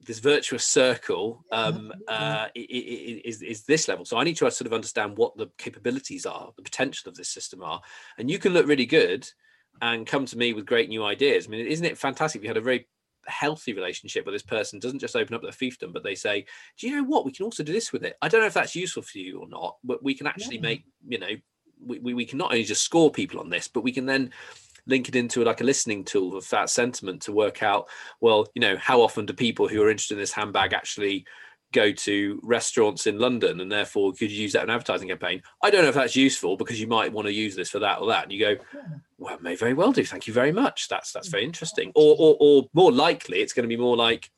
this 0.06 0.20
virtuous 0.20 0.66
circle 0.66 1.46
um, 1.52 1.92
uh, 2.08 2.48
is, 2.56 3.42
is 3.42 3.64
this 3.64 3.88
level. 3.88 4.06
So 4.06 4.18
I 4.18 4.24
need 4.24 4.36
to 4.38 4.52
sort 4.52 4.68
of 4.68 4.74
understand 4.74 5.18
what 5.18 5.36
the 5.38 5.48
capabilities 5.58 6.26
are, 6.26 6.52
the 6.56 6.64
potential 6.64 7.10
of 7.10 7.16
this 7.16 7.30
system 7.30 7.64
are, 7.64 7.82
and 8.18 8.30
you 8.30 8.38
can 8.38 8.54
look 8.54 8.68
really 8.68 8.86
good 8.86 9.28
and 9.82 10.06
come 10.06 10.26
to 10.26 10.38
me 10.38 10.54
with 10.54 10.66
great 10.66 10.90
new 10.90 11.04
ideas. 11.04 11.48
I 11.48 11.50
mean, 11.50 11.66
isn't 11.66 11.86
it 11.86 11.98
fantastic? 11.98 12.42
We 12.42 12.48
had 12.48 12.58
a 12.58 12.62
very 12.62 12.88
healthy 13.26 13.74
relationship 13.74 14.26
where 14.26 14.34
this 14.34 14.44
person 14.44 14.80
doesn't 14.80 15.00
just 15.00 15.16
open 15.16 15.36
up 15.36 15.42
their 15.42 15.52
fiefdom, 15.52 15.94
but 15.94 16.04
they 16.04 16.16
say, 16.16 16.46
"Do 16.78 16.88
you 16.88 16.98
know 16.98 17.04
what? 17.04 17.26
We 17.26 17.32
can 17.32 17.46
also 17.46 17.64
do 17.64 17.74
this 17.74 17.94
with 17.94 18.04
it." 18.04 18.18
I 18.22 18.28
don't 18.28 18.42
know 18.42 18.48
if 18.48 18.54
that's 18.54 18.76
useful 18.76 19.04
for 19.04 19.18
you 19.18 19.40
or 19.40 19.48
not, 19.48 19.78
but 19.84 20.04
we 20.04 20.14
can 20.14 20.28
actually 20.28 20.58
yeah. 20.58 20.62
make 20.62 20.84
you 21.08 21.20
know 21.20 21.36
we, 21.86 22.00
we, 22.00 22.14
we 22.14 22.26
can 22.26 22.38
not 22.38 22.52
only 22.52 22.64
just 22.64 22.84
score 22.84 23.12
people 23.12 23.40
on 23.40 23.50
this, 23.50 23.68
but 23.68 23.84
we 23.84 23.92
can 23.92 24.06
then 24.06 24.32
link 24.86 25.08
it 25.08 25.16
into 25.16 25.44
like 25.44 25.62
a 25.62 25.66
listening 25.66 26.04
tool 26.04 26.36
of 26.36 26.48
that 26.50 26.70
sentiment 26.70 27.22
to 27.22 27.32
work 27.32 27.64
out 27.64 27.88
well 28.22 28.46
you 28.54 28.60
know 28.60 28.76
how 28.78 29.02
often 29.02 29.26
do 29.26 29.34
people 29.34 29.68
who 29.68 29.82
are 29.82 29.90
interested 29.90 30.16
in 30.16 30.20
this 30.20 30.32
handbag 30.32 30.74
actually 30.74 31.26
go 31.74 31.92
to 31.92 32.40
restaurants 32.44 33.08
in 33.08 33.20
London 33.20 33.60
and 33.60 33.70
therefore 33.70 34.14
could 34.14 34.32
you 34.32 34.42
use 34.44 34.54
that 34.54 34.64
in 34.64 34.70
an 34.70 34.76
advertising 34.76 35.10
campaign? 35.10 35.42
I 35.62 35.70
don't 35.70 35.82
know 35.82 35.90
if 35.90 35.96
that's 35.96 36.16
useful 36.16 36.56
because 36.56 36.80
you 36.80 36.88
might 36.88 37.12
want 37.12 37.28
to 37.28 37.34
use 37.34 37.56
this 37.56 37.70
for 37.70 37.80
that 37.80 38.00
or 38.00 38.08
that. 38.08 38.24
And 38.24 38.32
you 38.32 38.40
go, 38.40 38.56
well, 39.18 39.38
may 39.42 39.56
very 39.56 39.74
well 39.74 39.92
do. 39.92 40.06
Thank 40.06 40.28
you 40.28 40.34
very 40.34 40.54
much. 40.54 40.88
That's 40.88 41.12
that's 41.12 41.28
very 41.28 41.44
mm-hmm. 41.44 41.50
interesting. 41.50 41.92
Or, 41.96 42.16
or 42.18 42.38
or 42.40 42.70
more 42.74 42.92
likely, 42.92 43.40
it's 43.40 43.54
going 43.54 43.68
to 43.68 43.76
be 43.76 43.82
more 43.82 43.98
like, 43.98 44.30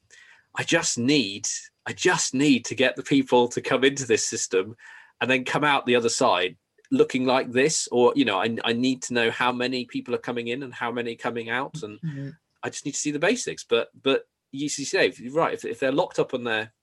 I 0.57 0.63
just 0.63 0.97
need, 0.97 1.47
I 1.85 1.93
just 1.93 2.33
need 2.33 2.65
to 2.65 2.75
get 2.75 2.95
the 2.95 3.03
people 3.03 3.47
to 3.49 3.61
come 3.61 3.83
into 3.83 4.07
this 4.07 4.25
system 4.25 4.75
and 5.21 5.29
then 5.29 5.43
come 5.43 5.63
out 5.63 5.85
the 5.85 5.97
other 5.97 6.09
side 6.09 6.55
looking 6.95 7.25
like 7.25 7.51
this. 7.51 7.87
Or, 7.91 8.13
you 8.15 8.25
know, 8.25 8.39
I, 8.39 8.55
I 8.63 8.73
need 8.73 9.01
to 9.03 9.13
know 9.13 9.31
how 9.31 9.51
many 9.51 9.85
people 9.85 10.15
are 10.15 10.19
coming 10.19 10.47
in 10.47 10.63
and 10.63 10.73
how 10.73 10.91
many 10.91 11.15
coming 11.15 11.49
out. 11.49 11.83
And 11.83 11.99
mm-hmm. 12.01 12.29
I 12.63 12.69
just 12.69 12.85
need 12.85 12.93
to 12.93 12.99
see 12.99 13.11
the 13.11 13.19
basics. 13.19 13.63
But 13.63 13.89
but 14.01 14.27
you 14.51 14.69
see, 14.69 15.13
right, 15.31 15.53
if, 15.53 15.65
if 15.65 15.79
they're 15.79 15.91
locked 15.91 16.19
up 16.19 16.33
on 16.33 16.43
their 16.43 16.73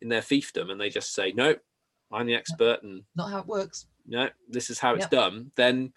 in 0.00 0.08
their 0.08 0.20
fiefdom 0.20 0.70
and 0.70 0.80
they 0.80 0.90
just 0.90 1.14
say, 1.14 1.32
no, 1.32 1.54
I'm 2.12 2.26
the 2.26 2.34
expert 2.34 2.82
and 2.82 3.02
not 3.16 3.30
how 3.30 3.38
it 3.38 3.46
works. 3.46 3.86
No, 4.06 4.28
this 4.48 4.68
is 4.68 4.78
how 4.78 4.94
it's 4.94 5.02
yep. 5.02 5.10
done. 5.10 5.52
Then 5.56 5.92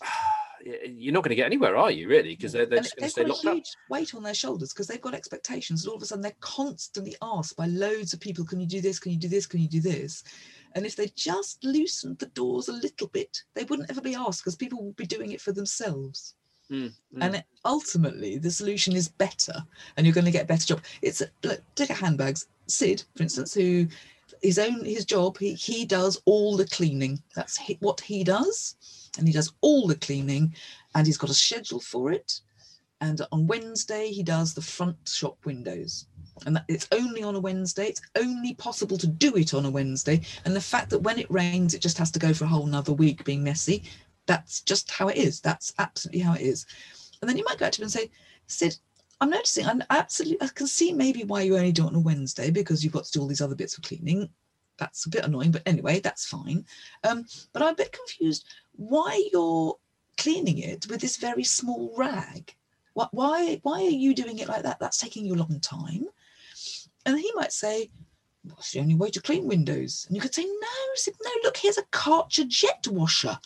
you're 0.86 1.12
not 1.14 1.22
going 1.22 1.30
to 1.30 1.36
get 1.36 1.46
anywhere, 1.46 1.76
are 1.76 1.90
you? 1.90 2.08
Really? 2.08 2.36
Because 2.36 2.52
they're, 2.52 2.66
they're 2.66 2.80
just 2.80 2.96
going 2.96 3.06
to 3.06 3.10
stay 3.10 3.24
locked 3.24 3.46
up. 3.46 3.54
huge 3.54 3.70
weight 3.88 4.14
on 4.14 4.22
their 4.22 4.34
shoulders 4.34 4.72
because 4.72 4.86
they've 4.86 5.00
got 5.00 5.14
expectations, 5.14 5.84
and 5.84 5.90
all 5.90 5.96
of 5.96 6.02
a 6.02 6.06
sudden 6.06 6.22
they're 6.22 6.32
constantly 6.40 7.16
asked 7.22 7.56
by 7.56 7.66
loads 7.66 8.12
of 8.12 8.20
people, 8.20 8.44
"Can 8.44 8.60
you 8.60 8.66
do 8.66 8.80
this? 8.80 8.98
Can 8.98 9.12
you 9.12 9.18
do 9.18 9.28
this? 9.28 9.46
Can 9.46 9.60
you 9.60 9.68
do 9.68 9.80
this?" 9.80 10.24
And 10.74 10.86
if 10.86 10.96
they 10.96 11.10
just 11.14 11.62
loosened 11.64 12.18
the 12.18 12.26
doors 12.26 12.68
a 12.68 12.72
little 12.72 13.08
bit, 13.08 13.42
they 13.54 13.64
wouldn't 13.64 13.90
ever 13.90 14.00
be 14.00 14.14
asked 14.14 14.42
because 14.42 14.56
people 14.56 14.82
would 14.82 14.96
be 14.96 15.06
doing 15.06 15.32
it 15.32 15.40
for 15.40 15.52
themselves. 15.52 16.34
Mm, 16.70 16.86
mm. 16.86 16.92
And 17.20 17.36
it, 17.36 17.44
ultimately, 17.64 18.38
the 18.38 18.50
solution 18.50 18.96
is 18.96 19.08
better, 19.08 19.64
and 19.96 20.06
you're 20.06 20.14
going 20.14 20.24
to 20.24 20.30
get 20.30 20.44
a 20.44 20.48
better 20.48 20.66
job. 20.66 20.80
It's 21.02 21.22
look, 21.42 21.60
take 21.74 21.90
a 21.90 21.94
handbags. 21.94 22.46
Sid, 22.66 23.02
for 23.14 23.22
instance, 23.24 23.52
who 23.52 23.86
his 24.40 24.58
own 24.58 24.84
his 24.84 25.04
job, 25.04 25.36
he 25.38 25.54
he 25.54 25.84
does 25.84 26.20
all 26.24 26.56
the 26.56 26.66
cleaning. 26.66 27.22
That's 27.34 27.60
what 27.80 28.00
he 28.00 28.24
does, 28.24 29.10
and 29.18 29.26
he 29.26 29.32
does 29.32 29.52
all 29.60 29.86
the 29.86 29.96
cleaning, 29.96 30.54
and 30.94 31.06
he's 31.06 31.18
got 31.18 31.30
a 31.30 31.34
schedule 31.34 31.80
for 31.80 32.12
it. 32.12 32.40
And 33.00 33.20
on 33.32 33.48
Wednesday, 33.48 34.10
he 34.10 34.22
does 34.22 34.54
the 34.54 34.62
front 34.62 34.96
shop 35.08 35.36
windows 35.44 36.06
and 36.46 36.56
that 36.56 36.64
it's 36.68 36.88
only 36.92 37.22
on 37.22 37.34
a 37.34 37.40
Wednesday. 37.40 37.86
It's 37.86 38.02
only 38.16 38.54
possible 38.54 38.98
to 38.98 39.06
do 39.06 39.36
it 39.36 39.54
on 39.54 39.64
a 39.64 39.70
Wednesday. 39.70 40.20
And 40.44 40.54
the 40.54 40.60
fact 40.60 40.90
that 40.90 41.00
when 41.00 41.18
it 41.18 41.30
rains, 41.30 41.74
it 41.74 41.82
just 41.82 41.98
has 41.98 42.10
to 42.12 42.18
go 42.18 42.32
for 42.32 42.44
a 42.44 42.48
whole 42.48 42.66
nother 42.66 42.92
week 42.92 43.24
being 43.24 43.42
messy 43.44 43.84
that's 44.26 44.60
just 44.60 44.90
how 44.90 45.08
it 45.08 45.16
is. 45.16 45.40
That's 45.40 45.72
absolutely 45.78 46.20
how 46.20 46.34
it 46.34 46.42
is. 46.42 46.66
And 47.20 47.28
then 47.28 47.36
you 47.36 47.44
might 47.44 47.58
go 47.58 47.68
to 47.68 47.80
him 47.80 47.84
and 47.84 47.92
say, 47.92 48.10
Sid, 48.46 48.76
I'm 49.20 49.30
noticing, 49.30 49.66
I'm 49.66 49.82
absolutely, 49.90 50.46
I 50.46 50.50
can 50.52 50.66
see 50.66 50.92
maybe 50.92 51.24
why 51.24 51.42
you 51.42 51.56
only 51.56 51.72
do 51.72 51.84
it 51.84 51.88
on 51.88 51.94
a 51.94 52.00
Wednesday 52.00 52.50
because 52.50 52.82
you've 52.82 52.92
got 52.92 53.04
to 53.04 53.12
do 53.12 53.20
all 53.20 53.28
these 53.28 53.40
other 53.40 53.54
bits 53.54 53.76
of 53.76 53.84
cleaning. 53.84 54.28
That's 54.78 55.06
a 55.06 55.10
bit 55.10 55.24
annoying, 55.24 55.52
but 55.52 55.62
anyway, 55.66 56.00
that's 56.00 56.26
fine. 56.26 56.64
Um, 57.04 57.26
but 57.52 57.62
I'm 57.62 57.74
a 57.74 57.76
bit 57.76 57.92
confused 57.92 58.46
why 58.72 59.28
you're 59.32 59.76
cleaning 60.16 60.58
it 60.58 60.86
with 60.88 61.00
this 61.00 61.16
very 61.16 61.44
small 61.44 61.94
rag. 61.96 62.54
What, 62.94 63.10
why, 63.12 63.60
why 63.62 63.82
are 63.82 63.90
you 63.90 64.14
doing 64.14 64.38
it 64.38 64.48
like 64.48 64.62
that? 64.64 64.80
That's 64.80 64.98
taking 64.98 65.24
you 65.24 65.34
a 65.34 65.36
long 65.36 65.60
time. 65.60 66.06
And 67.06 67.18
he 67.18 67.30
might 67.34 67.52
say, 67.52 67.90
What's 68.44 68.72
the 68.72 68.80
only 68.80 68.96
way 68.96 69.10
to 69.10 69.22
clean 69.22 69.46
windows? 69.46 70.04
And 70.06 70.16
you 70.16 70.22
could 70.22 70.34
say, 70.34 70.44
No, 70.44 70.68
Sid, 70.94 71.14
no, 71.22 71.30
look, 71.44 71.56
here's 71.56 71.78
a 71.78 71.84
Karcher 71.84 72.46
jet 72.46 72.86
washer 72.88 73.38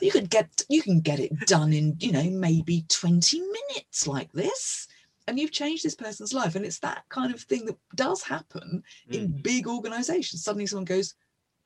you 0.00 0.10
could 0.10 0.30
get 0.30 0.62
you 0.68 0.82
can 0.82 1.00
get 1.00 1.20
it 1.20 1.32
done 1.46 1.72
in 1.72 1.96
you 2.00 2.12
know 2.12 2.28
maybe 2.30 2.84
20 2.88 3.40
minutes 3.40 4.06
like 4.06 4.30
this 4.32 4.86
and 5.26 5.38
you've 5.38 5.52
changed 5.52 5.84
this 5.84 5.94
person's 5.94 6.32
life 6.32 6.54
and 6.54 6.64
it's 6.64 6.78
that 6.78 7.04
kind 7.08 7.34
of 7.34 7.40
thing 7.40 7.66
that 7.66 7.76
does 7.94 8.22
happen 8.22 8.82
mm. 9.10 9.14
in 9.14 9.42
big 9.42 9.66
organizations 9.66 10.42
suddenly 10.42 10.66
someone 10.66 10.84
goes 10.84 11.14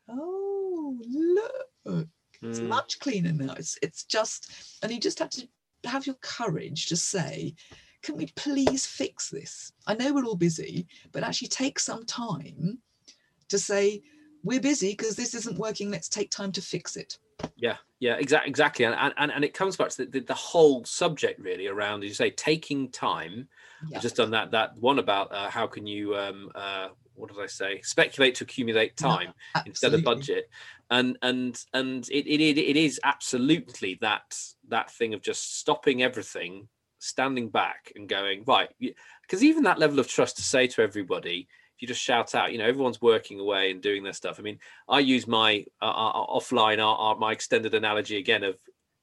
oh 0.09 0.97
look 1.11 2.09
it's 2.43 2.61
mm. 2.61 2.69
much 2.69 2.99
cleaner 2.99 3.33
now 3.33 3.55
it's 3.55 3.79
it's 3.83 4.05
just 4.05 4.53
and 4.83 4.93
you 4.93 5.01
just 5.01 5.19
have 5.19 5.31
to 5.31 5.47
have 5.85 6.07
your 6.07 6.17
courage 6.21 6.87
to 6.87 6.97
say 6.97 7.55
can 8.03 8.17
we 8.17 8.27
please 8.35 8.85
fix 8.87 9.31
this 9.31 9.73
i 9.87 9.95
know 9.95 10.13
we're 10.13 10.25
all 10.25 10.37
busy 10.37 10.87
but 11.13 11.23
actually 11.23 11.49
take 11.49 11.79
some 11.79 12.05
time 12.05 12.79
to 13.49 13.59
say 13.59 14.03
we're 14.45 14.61
busy 14.61 14.91
because 14.91 15.17
this 15.17 15.35
isn't 15.35 15.59
working 15.59 15.91
let's 15.91 16.09
take 16.09 16.31
time 16.31 16.53
to 16.53 16.63
fix 16.63 16.97
it 16.97 17.19
yeah, 17.57 17.77
yeah, 18.01 18.15
exactly, 18.15 18.51
exactly, 18.51 18.85
and 18.85 19.15
and 19.17 19.33
and 19.33 19.45
it 19.45 19.55
comes 19.55 19.77
back 19.77 19.91
to 19.91 20.05
the, 20.05 20.11
the, 20.11 20.21
the 20.21 20.35
whole 20.35 20.85
subject 20.85 21.41
really 21.41 21.67
around, 21.67 22.03
as 22.03 22.09
you 22.09 22.15
say, 22.15 22.31
taking 22.31 22.91
time. 22.91 23.49
Yeah. 23.89 23.97
I've 23.97 24.03
just 24.03 24.17
done 24.17 24.31
that 24.33 24.51
that 24.53 24.77
one 24.79 24.99
about 24.99 25.33
uh, 25.33 25.49
how 25.49 25.67
can 25.67 25.87
you 25.87 26.17
um, 26.17 26.51
uh, 26.55 26.89
what 27.15 27.33
did 27.33 27.43
I 27.43 27.47
say? 27.47 27.81
Speculate 27.83 28.35
to 28.37 28.45
accumulate 28.45 28.97
time 28.97 29.33
no, 29.55 29.63
instead 29.67 29.95
of 29.95 30.05
budget, 30.05 30.51
and 30.91 31.19
and 31.23 31.63
and 31.73 32.09
it, 32.11 32.27
it 32.27 32.41
it 32.41 32.77
is 32.77 33.01
absolutely 33.05 33.99
that 34.01 34.37
that 34.69 34.91
thing 34.91 35.15
of 35.15 35.23
just 35.23 35.59
stopping 35.59 36.03
everything, 36.03 36.69
standing 37.03 37.49
back, 37.49 37.93
and 37.97 38.09
going 38.09 38.45
right. 38.47 38.69
Because 39.23 39.43
even 39.43 39.65
that 39.65 39.79
level 39.79 39.99
of 39.99 40.09
trust 40.09 40.37
to 40.37 40.43
say 40.43 40.67
to 40.69 40.83
everybody, 40.83 41.49
you 41.79 41.89
just 41.89 42.01
shout 42.01 42.35
out, 42.35 42.53
you 42.53 42.59
know, 42.59 42.67
everyone's 42.67 43.03
working 43.03 43.41
away 43.41 43.73
and 43.73 43.83
doing 43.83 44.05
their 44.05 44.13
stuff. 44.13 44.39
I 44.39 44.43
mean, 44.43 44.61
I 44.89 45.01
use 45.01 45.27
my 45.27 45.65
uh, 45.81 45.87
uh, 45.87 46.27
offline, 46.27 46.79
uh, 46.79 47.19
my 47.19 47.33
extended 47.33 47.75
analogy 47.75 48.19
again 48.19 48.45
of 48.45 48.57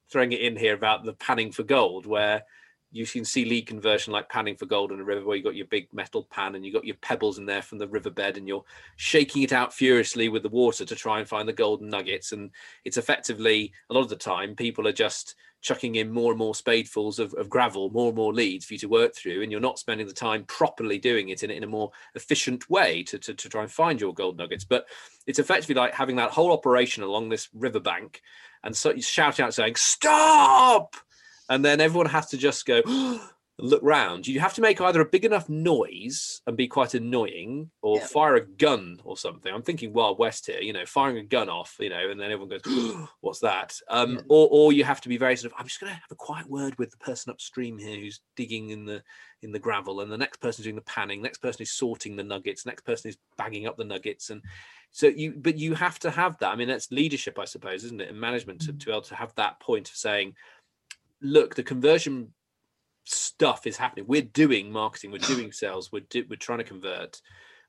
throwing 0.10 0.32
it 0.32 0.40
in 0.40 0.56
here 0.56 0.74
about 0.74 1.04
the 1.04 1.14
panning 1.14 1.52
for 1.52 1.64
gold, 1.64 2.06
where 2.06 2.44
you 2.92 3.06
can 3.06 3.24
see 3.24 3.46
lead 3.46 3.68
conversion 3.68 4.14
like 4.14 4.30
panning 4.30 4.56
for 4.56 4.66
gold 4.66 4.92
in 4.92 5.00
a 5.00 5.04
river 5.04 5.26
where 5.26 5.38
you 5.38 5.44
got 5.44 5.56
your 5.56 5.68
big 5.68 5.88
metal 5.94 6.28
pan 6.32 6.56
and 6.56 6.66
you 6.66 6.74
got 6.74 6.86
your 6.86 6.96
pebbles 6.98 7.38
in 7.38 7.46
there 7.46 7.62
from 7.62 7.78
the 7.78 7.88
riverbed 7.88 8.38
and 8.38 8.48
you're 8.48 8.64
shaking 8.96 9.44
it 9.44 9.54
out 9.54 9.74
furiously 9.74 10.30
with 10.30 10.44
the 10.44 10.50
water 10.50 10.86
to 10.86 10.96
try 10.96 11.20
and 11.20 11.28
find 11.28 11.48
the 11.48 11.54
golden 11.54 11.90
nuggets 11.90 12.32
and 12.32 12.52
it's 12.86 12.98
effectively 12.98 13.72
a 13.90 13.94
lot 13.94 14.02
of 14.02 14.10
the 14.10 14.16
time 14.16 14.56
people 14.56 14.88
are 14.88 14.94
just 14.94 15.36
chucking 15.62 15.96
in 15.96 16.10
more 16.10 16.32
and 16.32 16.40
more 16.40 16.54
spadefuls 16.54 17.20
of, 17.20 17.34
of 17.34 17.50
gravel, 17.50 17.90
more 17.90 18.08
and 18.08 18.16
more 18.16 18.34
leads 18.34 18.66
for 18.66 18.76
you 18.76 18.80
to 18.80 18.88
work 18.88 19.14
through, 19.14 19.44
and 19.44 19.52
you're 19.52 19.60
not 19.60 19.78
spending 19.78 20.08
the 20.08 20.14
time 20.14 20.46
properly 20.46 20.98
doing 20.98 21.30
it 21.30 21.44
in, 21.44 21.52
in 21.52 21.66
a 21.66 21.68
more 21.68 21.92
efficient 22.16 22.70
way 22.70 23.04
to, 23.04 23.20
to, 23.20 23.34
to 23.34 23.50
try 23.50 23.62
and 23.64 23.70
find 23.70 24.00
your 24.00 24.14
gold 24.14 24.38
nuggets. 24.38 24.64
But 24.64 24.86
it's 25.28 25.38
effectively 25.38 25.76
like 25.76 25.94
having 25.94 26.16
that 26.16 26.32
whole 26.32 26.54
operation 26.54 27.04
along 27.04 27.28
this 27.28 27.50
riverbank 27.54 28.22
and 28.64 28.76
so 28.76 28.92
you 28.92 29.02
shout 29.02 29.40
out 29.40 29.54
saying, 29.54 29.76
Stop! 29.76 30.96
And 31.50 31.66
then 31.66 31.82
everyone 31.82 32.08
has 32.08 32.28
to 32.28 32.38
just 32.38 32.66
go, 32.66 32.82
look 33.62 33.82
round, 33.84 34.26
you 34.26 34.40
have 34.40 34.54
to 34.54 34.62
make 34.62 34.80
either 34.80 35.02
a 35.02 35.06
big 35.06 35.26
enough 35.26 35.50
noise 35.50 36.42
and 36.48 36.56
be 36.56 36.68
quite 36.68 36.94
annoying, 36.94 37.70
or 37.82 37.98
Yeah. 37.98 38.06
fire 38.06 38.36
a 38.36 38.46
gun 38.46 39.02
or 39.04 39.18
something. 39.18 39.54
I'm 39.54 39.64
thinking 39.64 39.92
Wild 39.92 40.18
West 40.18 40.46
here, 40.46 40.62
you 40.62 40.72
know, 40.72 40.86
firing 40.86 41.18
a 41.18 41.24
gun 41.24 41.50
off, 41.50 41.76
you 41.80 41.90
know, 41.90 42.10
and 42.10 42.18
then 42.18 42.32
everyone 42.32 42.58
goes, 42.58 42.62
"What's 43.22 43.40
that?" 43.40 43.78
Um, 43.90 44.14
Yeah. 44.14 44.22
Or, 44.30 44.48
or 44.50 44.72
you 44.74 44.86
have 44.86 45.02
to 45.02 45.10
be 45.10 45.18
very 45.18 45.36
sort 45.36 45.52
of, 45.52 45.60
"I'm 45.60 45.68
just 45.68 45.82
going 45.82 45.90
to 45.90 45.96
have 46.00 46.12
a 46.12 46.16
quiet 46.16 46.50
word 46.50 46.78
with 46.80 46.92
the 46.92 46.98
person 46.98 47.32
upstream 47.32 47.78
here 47.78 48.00
who's 48.00 48.22
digging 48.38 48.70
in 48.70 48.86
the 48.86 49.04
in 49.42 49.52
the 49.52 49.60
gravel, 49.60 50.02
and 50.02 50.12
the 50.12 50.18
next 50.18 50.40
person 50.42 50.64
doing 50.64 50.76
the 50.76 50.82
panning, 50.82 51.22
next 51.22 51.38
person 51.40 51.62
is 51.62 51.72
sorting 51.72 52.16
the 52.16 52.24
nuggets, 52.24 52.66
next 52.66 52.84
person 52.86 53.10
is 53.10 53.18
bagging 53.38 53.68
up 53.68 53.76
the 53.78 53.84
nuggets, 53.86 54.30
and 54.30 54.42
so 54.92 55.08
you, 55.08 55.34
but 55.38 55.58
you 55.58 55.76
have 55.76 55.98
to 56.00 56.10
have 56.12 56.38
that. 56.40 56.52
I 56.52 56.56
mean, 56.56 56.68
that's 56.68 56.92
leadership, 56.92 57.38
I 57.40 57.46
suppose, 57.46 57.84
isn't 57.86 58.02
it, 58.02 58.10
in 58.10 58.20
management 58.20 58.60
to, 58.62 58.74
Mm. 58.74 58.80
to 58.80 58.86
be 58.86 58.92
able 58.92 59.02
to 59.04 59.16
have 59.16 59.34
that 59.36 59.60
point 59.62 59.88
of 59.90 59.96
saying, 59.96 60.36
"Look, 61.22 61.56
the 61.56 61.64
conversion." 61.64 62.34
stuff 63.06 63.66
is 63.66 63.78
happening 63.78 64.06
we're 64.08 64.22
doing 64.22 64.72
marketing 64.72 65.12
we're 65.12 65.18
doing 65.18 65.52
sales 65.64 65.92
we're 65.92 66.06
do, 66.12 66.24
we're 66.30 66.36
trying 66.36 66.60
to 66.60 66.64
convert 66.64 67.22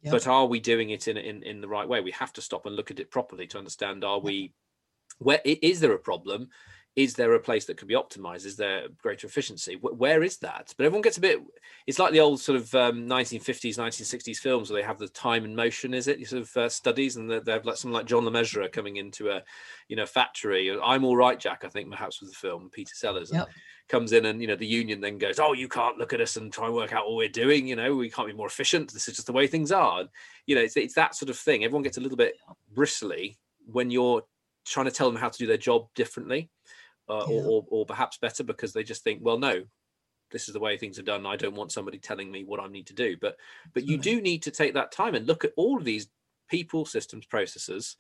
Yep. 0.02 0.12
but 0.12 0.26
are 0.26 0.46
we 0.46 0.60
doing 0.60 0.90
it 0.90 1.08
in, 1.08 1.16
in 1.16 1.42
in 1.42 1.60
the 1.62 1.68
right 1.68 1.88
way 1.88 2.00
we 2.00 2.10
have 2.10 2.32
to 2.34 2.42
stop 2.42 2.66
and 2.66 2.76
look 2.76 2.90
at 2.90 3.00
it 3.00 3.10
properly 3.10 3.46
to 3.46 3.58
understand 3.58 4.04
are 4.04 4.18
we 4.18 4.52
Where 5.18 5.40
is 5.44 5.80
there 5.80 5.92
a 5.92 5.98
problem 5.98 6.48
is 6.96 7.14
there 7.14 7.34
a 7.34 7.40
place 7.40 7.66
that 7.66 7.76
can 7.76 7.86
be 7.88 7.94
optimized? 7.94 8.44
Is 8.44 8.56
there 8.56 8.88
greater 8.98 9.26
efficiency? 9.26 9.78
Where 9.80 10.22
is 10.22 10.38
that? 10.38 10.74
But 10.76 10.86
everyone 10.86 11.02
gets 11.02 11.18
a 11.18 11.20
bit 11.20 11.40
it's 11.86 11.98
like 11.98 12.12
the 12.12 12.20
old 12.20 12.40
sort 12.40 12.56
of 12.56 12.74
um, 12.74 13.06
1950s 13.06 13.78
1960s 13.78 14.38
films 14.38 14.70
where 14.70 14.80
they 14.80 14.86
have 14.86 14.98
the 14.98 15.08
time 15.08 15.44
and 15.44 15.54
motion 15.54 15.94
is 15.94 16.08
it? 16.08 16.18
You 16.18 16.24
sort 16.26 16.42
of 16.42 16.56
uh, 16.56 16.68
studies 16.68 17.16
and 17.16 17.30
they 17.30 17.52
have 17.52 17.64
like 17.64 17.76
someone 17.76 17.98
like 18.00 18.06
John 18.06 18.24
Le 18.24 18.30
Mesurier 18.30 18.70
coming 18.70 18.96
into 18.96 19.30
a 19.30 19.42
you 19.88 19.96
know 19.96 20.06
factory. 20.06 20.76
I'm 20.82 21.04
all 21.04 21.16
right 21.16 21.38
jack 21.38 21.64
i 21.64 21.68
think 21.68 21.90
perhaps 21.90 22.20
was 22.20 22.30
the 22.30 22.36
film 22.36 22.70
peter 22.72 22.94
sellers 22.94 23.30
Yep. 23.32 23.48
comes 23.88 24.12
in 24.12 24.26
and 24.26 24.40
you 24.40 24.46
know 24.46 24.56
the 24.56 24.66
union 24.66 25.00
then 25.00 25.18
goes 25.18 25.38
oh 25.38 25.52
you 25.52 25.68
can't 25.68 25.98
look 25.98 26.12
at 26.12 26.20
us 26.20 26.36
and 26.36 26.52
try 26.52 26.66
and 26.66 26.74
work 26.74 26.92
out 26.92 27.06
what 27.06 27.16
we're 27.16 27.28
doing 27.28 27.66
you 27.66 27.76
know 27.76 27.94
we 27.94 28.10
can't 28.10 28.28
be 28.28 28.34
more 28.34 28.46
efficient. 28.46 28.92
This 28.92 29.08
is 29.08 29.16
just 29.16 29.26
the 29.26 29.32
way 29.32 29.46
things 29.46 29.72
are. 29.72 30.04
You 30.46 30.54
know 30.54 30.62
it's, 30.62 30.76
it's 30.76 30.94
that 30.94 31.14
sort 31.14 31.30
of 31.30 31.38
thing. 31.38 31.64
Everyone 31.64 31.82
gets 31.82 31.98
a 31.98 32.00
little 32.00 32.16
bit 32.16 32.34
bristly 32.72 33.38
when 33.66 33.90
you're 33.90 34.22
trying 34.66 34.86
to 34.86 34.92
tell 34.92 35.10
them 35.10 35.20
how 35.20 35.28
to 35.28 35.38
do 35.38 35.46
their 35.46 35.56
job 35.56 35.88
differently 35.94 36.50
uh, 37.10 37.24
Yeah. 37.28 37.40
or, 37.40 37.42
or, 37.48 37.66
or 37.70 37.86
perhaps 37.86 38.18
better 38.18 38.44
because 38.44 38.72
they 38.72 38.82
just 38.84 39.02
think 39.04 39.20
well 39.22 39.38
no 39.38 39.64
this 40.30 40.46
is 40.46 40.54
the 40.54 40.60
way 40.60 40.76
things 40.78 40.96
are 40.96 41.02
done. 41.02 41.26
I 41.26 41.34
don't 41.34 41.56
want 41.56 41.72
somebody 41.72 41.98
telling 41.98 42.30
me 42.30 42.44
what 42.44 42.60
i 42.60 42.68
need 42.68 42.86
to 42.86 42.94
do. 42.94 43.16
But 43.20 43.36
but 43.74 43.84
you 43.84 43.98
do 43.98 44.20
need 44.20 44.42
to 44.44 44.52
take 44.52 44.74
that 44.74 44.92
time 44.92 45.16
and 45.16 45.26
look 45.26 45.44
at 45.44 45.52
all 45.56 45.76
of 45.76 45.84
these 45.84 46.06
people 46.48 46.84
systems 46.84 47.26
processes 47.26 47.96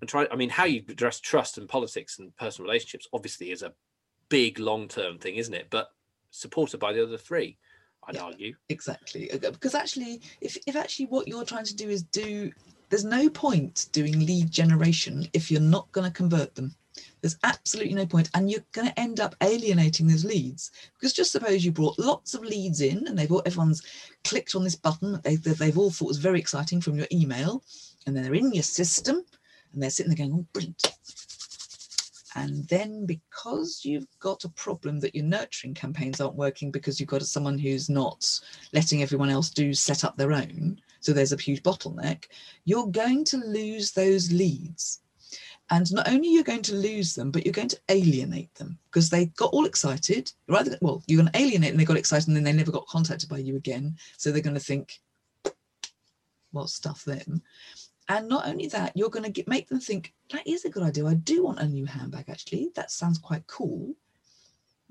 and 0.00 0.08
try 0.08 0.26
i 0.32 0.36
mean 0.36 0.48
how 0.50 0.64
you 0.64 0.82
address 0.88 1.20
trust 1.20 1.58
and 1.58 1.68
politics 1.68 2.18
and 2.18 2.34
personal 2.36 2.66
relationships 2.68 3.06
obviously 3.12 3.50
is 3.50 3.62
a 3.62 3.72
big 4.30 4.58
long-term 4.58 5.18
thing 5.18 5.36
isn't 5.36 5.54
it? 5.54 5.68
But 5.70 5.88
supported 6.30 6.78
by 6.80 6.92
the 6.94 7.02
other 7.02 7.18
three 7.18 7.58
i'd 8.06 8.14
Yeah. 8.14 8.22
argue. 8.24 8.54
exactly. 8.70 9.30
Uh, 9.30 9.38
because 9.50 9.74
actually 9.74 10.22
if, 10.40 10.56
if 10.66 10.74
actually 10.74 11.06
what 11.06 11.28
you're 11.28 11.44
trying 11.44 11.64
to 11.66 11.76
do 11.76 11.88
is 11.90 12.02
do 12.02 12.50
there's 12.90 13.04
no 13.04 13.28
point 13.28 13.88
doing 13.92 14.24
lead 14.24 14.50
generation 14.50 15.26
if 15.34 15.50
you're 15.50 15.60
not 15.60 15.90
going 15.92 16.06
to 16.10 16.16
convert 16.16 16.54
them 16.54 16.74
there's 17.20 17.38
absolutely 17.44 17.94
no 17.94 18.06
point 18.06 18.30
and 18.34 18.50
you're 18.50 18.64
going 18.72 18.88
to 18.88 19.00
end 19.00 19.20
up 19.20 19.34
alienating 19.42 20.06
those 20.06 20.24
leads 20.24 20.70
because 20.94 21.12
just 21.12 21.32
suppose 21.32 21.64
you 21.64 21.72
brought 21.72 21.98
lots 21.98 22.34
of 22.34 22.42
leads 22.42 22.80
in 22.80 23.06
and 23.06 23.18
they've 23.18 23.32
all 23.32 23.42
everyone's 23.46 23.82
clicked 24.24 24.54
on 24.54 24.64
this 24.64 24.76
button 24.76 25.12
that 25.12 25.22
they, 25.22 25.36
that 25.36 25.58
they've 25.58 25.78
all 25.78 25.90
thought 25.90 26.08
was 26.08 26.18
very 26.18 26.38
exciting 26.38 26.80
from 26.80 26.96
your 26.96 27.06
email 27.12 27.62
and 28.06 28.16
then 28.16 28.24
they're 28.24 28.34
in 28.34 28.52
your 28.52 28.62
system 28.62 29.24
and 29.72 29.82
they're 29.82 29.90
sitting 29.90 30.14
there 30.14 30.26
going 30.26 30.38
oh 30.38 30.46
brilliant. 30.52 30.98
And 32.34 32.68
then 32.68 33.04
because 33.04 33.80
you've 33.84 34.06
got 34.20 34.44
a 34.44 34.50
problem 34.50 35.00
that 35.00 35.14
your 35.14 35.24
nurturing 35.24 35.74
campaigns 35.74 36.20
aren't 36.20 36.36
working 36.36 36.70
because 36.70 37.00
you've 37.00 37.08
got 37.08 37.22
someone 37.22 37.58
who's 37.58 37.88
not 37.88 38.40
letting 38.72 39.02
everyone 39.02 39.30
else 39.30 39.50
do 39.50 39.74
set 39.74 40.04
up 40.04 40.16
their 40.16 40.32
own 40.32 40.78
so 41.00 41.12
there's 41.12 41.32
a 41.32 41.36
huge 41.36 41.62
bottleneck 41.62 42.24
you're 42.64 42.88
going 42.88 43.24
to 43.24 43.38
lose 43.38 43.92
those 43.92 44.30
leads 44.30 45.00
and 45.70 45.92
not 45.92 46.08
only 46.08 46.28
you're 46.28 46.44
going 46.44 46.62
to 46.62 46.74
lose 46.74 47.14
them 47.14 47.30
but 47.30 47.44
you're 47.44 47.52
going 47.52 47.68
to 47.68 47.80
alienate 47.88 48.54
them 48.54 48.78
because 48.90 49.10
they 49.10 49.26
got 49.26 49.52
all 49.52 49.66
excited. 49.66 50.32
Rather 50.48 50.76
well 50.80 51.02
you're 51.06 51.20
going 51.20 51.32
to 51.32 51.38
alienate 51.38 51.70
them 51.70 51.78
they 51.78 51.84
got 51.84 51.96
excited 51.96 52.28
and 52.28 52.36
then 52.36 52.44
they 52.44 52.52
never 52.52 52.72
got 52.72 52.86
contacted 52.86 53.28
by 53.28 53.38
you 53.38 53.56
again. 53.56 53.96
So 54.16 54.30
they're 54.30 54.42
going 54.42 54.54
to 54.54 54.60
think 54.60 55.00
well 56.52 56.66
stuff 56.66 57.04
them. 57.04 57.42
And 58.08 58.28
not 58.28 58.46
only 58.46 58.68
that 58.68 58.96
you're 58.96 59.10
going 59.10 59.24
to 59.24 59.30
get, 59.30 59.48
make 59.48 59.68
them 59.68 59.80
think 59.80 60.14
that 60.32 60.46
is 60.46 60.64
a 60.64 60.70
good 60.70 60.82
idea. 60.82 61.06
I 61.06 61.14
do 61.14 61.44
want 61.44 61.60
a 61.60 61.66
new 61.66 61.84
handbag 61.84 62.28
actually. 62.28 62.70
That 62.74 62.90
sounds 62.90 63.18
quite 63.18 63.46
cool. 63.46 63.94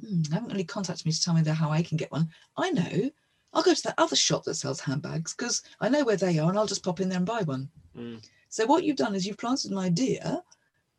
Hmm, 0.06 0.22
they 0.22 0.36
haven't 0.36 0.52
really 0.52 0.64
contacted 0.64 1.06
me 1.06 1.12
to 1.12 1.22
tell 1.22 1.34
me 1.34 1.44
how 1.44 1.72
i 1.72 1.82
can 1.82 1.98
get 1.98 2.12
one. 2.12 2.30
I 2.56 2.70
know. 2.70 3.10
I'll 3.54 3.64
go 3.64 3.74
to 3.74 3.84
that 3.84 3.96
other 3.98 4.16
shop 4.16 4.44
that 4.44 4.56
sells 4.56 4.80
handbags 4.80 5.34
because 5.34 5.64
I 5.80 5.90
know 5.90 6.04
where 6.04 6.18
they 6.18 6.38
are 6.38 6.50
and 6.50 6.60
I'll 6.60 6.68
just 6.68 6.84
pop 6.84 7.00
in 7.00 7.10
there 7.10 7.18
and 7.18 7.26
buy 7.26 7.42
one. 7.42 7.70
Mm. 7.98 8.24
So 8.50 8.66
what 8.66 8.84
you've 8.84 8.98
done 8.98 9.16
is 9.16 9.26
you've 9.26 9.38
planted 9.38 9.72
an 9.72 9.78
idea, 9.78 10.44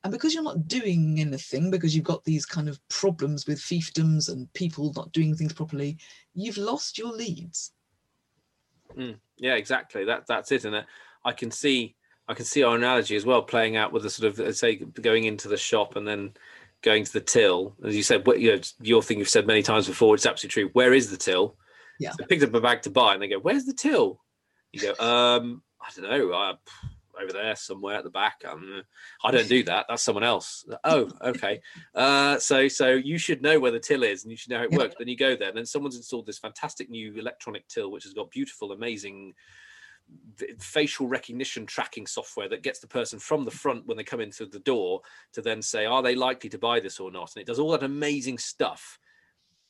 and 0.05 0.13
because 0.13 0.33
you're 0.33 0.43
not 0.43 0.69
doing 0.69 1.19
anything, 1.21 1.71
because 1.71 1.95
you've 1.95 2.05
got 2.05 2.25
these 2.25 2.47
kind 2.47 2.69
of 2.69 2.81
problems 2.89 3.47
with 3.47 3.59
fiefdoms 3.59 4.31
and 4.31 4.53
people 4.53 4.93
not 4.95 5.13
doing 5.13 5.35
things 5.35 5.53
properly, 5.53 5.99
you've 6.35 6.57
lost 6.57 6.99
your 6.99 7.13
leads. 7.13 7.73
yeah 9.37 9.55
exactly. 9.55 10.05
That 10.05 10.27
that's 10.27 10.53
it 10.53 10.65
and 10.65 10.85
i 11.25 11.33
can 11.33 11.51
see 11.51 11.97
i 12.29 12.35
can 12.35 12.45
see 12.45 12.63
our 12.63 12.77
analogy 12.77 13.17
as 13.17 13.27
well 13.27 13.43
playing 13.43 13.77
out 13.77 13.93
with 13.93 14.05
the 14.05 14.11
sort 14.11 14.33
of 14.33 14.41
uh, 14.41 14.53
say 14.53 14.77
going 14.77 15.25
into 15.25 15.49
the 15.49 15.57
shop 15.57 15.97
and 15.97 16.07
then 16.07 16.33
going 16.83 17.05
to 17.05 17.13
the 17.13 17.21
till. 17.21 17.75
As 17.85 17.97
you 17.97 18.05
said 18.05 18.27
what 18.27 18.41
you 18.41 18.55
know 18.55 18.61
your 18.81 19.03
thing 19.03 19.19
you've 19.19 19.29
said 19.29 19.47
many 19.47 19.63
times 19.63 19.89
before 19.89 20.15
it's 20.15 20.27
absolutely 20.27 20.63
true. 20.63 20.71
Where 20.75 20.95
is 20.95 21.11
the 21.11 21.17
till? 21.17 21.57
Yeah. 21.99 22.13
so 22.13 22.23
I 22.23 22.27
picked 22.27 22.45
up 22.45 22.55
a 22.55 22.61
bag 22.61 22.83
to 22.83 22.91
buy 22.91 23.15
and 23.15 23.23
they 23.23 23.29
go 23.29 23.41
where's 23.41 23.65
the 23.65 23.75
till? 23.75 24.21
You 24.73 24.81
go 24.81 25.05
um 25.05 25.63
i 25.83 25.91
don't 25.95 26.11
know. 26.11 26.31
Uh, 26.31 26.55
over 27.23 27.33
there 27.33 27.57
somewhere 27.57 27.97
at 27.97 28.05
the 28.05 28.11
back 28.11 28.43
um, 28.49 28.83
i 29.25 29.31
don't 29.31 29.49
do 29.49 29.63
that 29.63 29.87
that's 29.89 30.03
someone 30.03 30.25
else. 30.25 30.65
Oh 30.85 31.11
okay. 31.23 31.61
Uh 31.95 32.39
so 32.39 32.69
so 32.69 32.91
you 32.91 33.19
should 33.19 33.43
know 33.43 33.59
where 33.59 33.73
the 33.73 33.81
till 33.81 34.03
is 34.03 34.25
and 34.25 34.31
you 34.31 34.37
should 34.37 34.51
know 34.51 34.59
how 34.59 34.65
it 34.65 34.73
works 34.73 34.95
then 34.99 35.09
you 35.09 35.17
go 35.17 35.37
there 35.37 35.49
and 35.49 35.57
then 35.57 35.67
someone's 35.67 35.97
installed 35.97 36.27
this 36.27 36.39
fantastic 36.39 36.91
new 36.91 37.15
electronic 37.15 37.67
till 37.69 37.91
which 37.91 38.05
has 38.05 38.13
got 38.13 38.31
beautiful 38.31 38.73
amazing 38.73 39.35
facial 40.59 41.09
recognition 41.09 41.67
tracking 41.67 42.07
software 42.07 42.49
that 42.49 42.63
gets 42.63 42.79
the 42.79 42.87
person 42.87 43.19
from 43.19 43.45
the 43.45 43.51
front 43.51 43.87
when 43.87 43.97
they 43.97 44.05
come 44.05 44.21
into 44.21 44.47
the 44.47 44.61
door 44.61 45.01
to 45.33 45.43
then 45.43 45.61
say 45.61 45.85
are 45.85 46.03
they 46.03 46.15
likely 46.15 46.49
to 46.51 46.59
buy 46.59 46.81
this 46.81 47.01
or 47.01 47.11
not? 47.11 47.33
And 47.35 47.43
it 47.43 47.47
does 47.47 47.59
all 47.59 47.73
that 47.73 47.83
amazing 47.83 48.39
stuff 48.39 48.99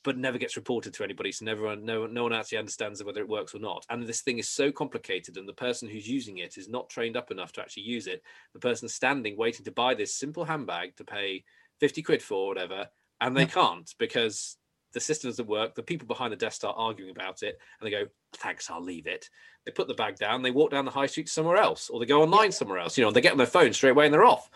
but 0.05 0.17
never 0.17 0.39
gets 0.39 0.57
reported 0.57 0.95
to 0.95 1.05
anybody 1.05 1.33
so 1.33 1.45
never 1.45 1.75
no, 1.77 2.07
no 2.07 2.23
one 2.23 2.33
actually 2.33 2.59
understands 2.59 3.03
whether 3.03 3.21
it 3.21 3.29
works 3.29 3.55
or 3.55 3.59
not. 3.59 3.85
And 3.91 4.07
this 4.07 4.21
thing 4.23 4.39
is 4.39 4.49
so 4.49 4.71
complicated 4.71 5.37
and 5.37 5.49
the 5.49 5.53
person 5.53 5.89
who's 5.89 6.09
using 6.09 6.39
it 6.39 6.57
is 6.57 6.69
not 6.69 6.89
trained 6.89 7.17
up 7.17 7.31
enough 7.31 7.53
to 7.53 7.61
actually 7.61 7.83
use 7.85 8.07
it. 8.07 8.23
The 8.53 8.61
person 8.61 8.89
standing 8.89 9.37
waiting 9.37 9.65
to 9.65 9.73
buy 9.73 9.95
this 9.95 10.15
simple 10.15 10.45
handbag 10.45 10.97
to 10.97 11.05
pay 11.05 11.45
50 11.81 12.03
quid 12.03 12.23
for 12.23 12.37
or 12.37 12.49
whatever 12.49 12.89
and 13.21 13.37
they 13.37 13.43
Yeah. 13.43 13.49
can't 13.49 13.95
because 13.99 14.57
the 14.93 15.01
system 15.01 15.31
doesn't 15.31 15.47
work. 15.49 15.75
The 15.75 15.83
people 15.83 16.07
behind 16.07 16.33
the 16.33 16.37
desk 16.37 16.57
start 16.57 16.77
arguing 16.79 17.11
about 17.11 17.43
it 17.43 17.59
and 17.81 17.87
they 17.87 17.91
go 17.91 18.07
thanks 18.35 18.71
i'll 18.71 18.83
leave 18.83 19.07
it. 19.07 19.29
They 19.67 19.73
put 19.73 19.89
the 19.89 19.95
bag 19.95 20.17
down 20.17 20.43
they 20.43 20.51
walk 20.51 20.71
down 20.71 20.85
the 20.85 20.91
high 20.91 21.07
street 21.07 21.29
somewhere 21.29 21.57
else 21.57 21.91
or 21.91 21.99
they 22.01 22.07
go 22.07 22.23
online 22.23 22.53
somewhere 22.53 22.79
else 22.79 22.97
you 22.97 23.05
know 23.05 23.11
they 23.11 23.21
get 23.21 23.33
on 23.33 23.39
their 23.39 23.47
phone 23.47 23.73
straight 23.73 23.91
away 23.91 24.07
and 24.07 24.15
they're 24.15 24.25
off 24.25 24.49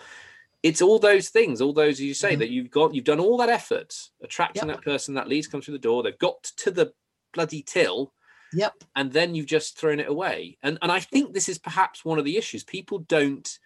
it's 0.63 0.81
all 0.83 0.99
those 0.99 1.29
things 1.29 1.61
all 1.61 1.73
those 1.73 2.01
you 2.01 2.15
say 2.15 2.35
Mhm. 2.35 2.39
that 2.39 2.51
you've 2.51 2.71
got 2.71 2.95
you've 2.95 3.05
done 3.05 3.21
all 3.21 3.37
that 3.39 3.49
effort 3.49 3.95
attracting 4.23 4.69
Yep. 4.69 4.77
that 4.77 4.85
person 4.85 5.15
that 5.15 5.29
leads 5.29 5.47
come 5.47 5.61
through 5.61 5.73
the 5.73 5.79
door 5.79 6.03
they've 6.03 6.19
got 6.19 6.43
to 6.43 6.71
the 6.71 6.93
bloody 7.35 7.63
till 7.63 8.13
Yep. 8.55 8.85
and 8.97 9.13
then 9.13 9.35
you've 9.35 9.47
just 9.47 9.79
thrown 9.79 9.99
it 10.01 10.09
away 10.09 10.59
and 10.63 10.79
and 10.83 10.93
i 10.93 11.01
think 11.01 11.33
this 11.33 11.49
is 11.49 11.59
perhaps 11.59 12.05
one 12.05 12.19
of 12.19 12.25
the 12.25 12.37
issues 12.37 12.65
people 12.65 12.99
don't 13.01 13.59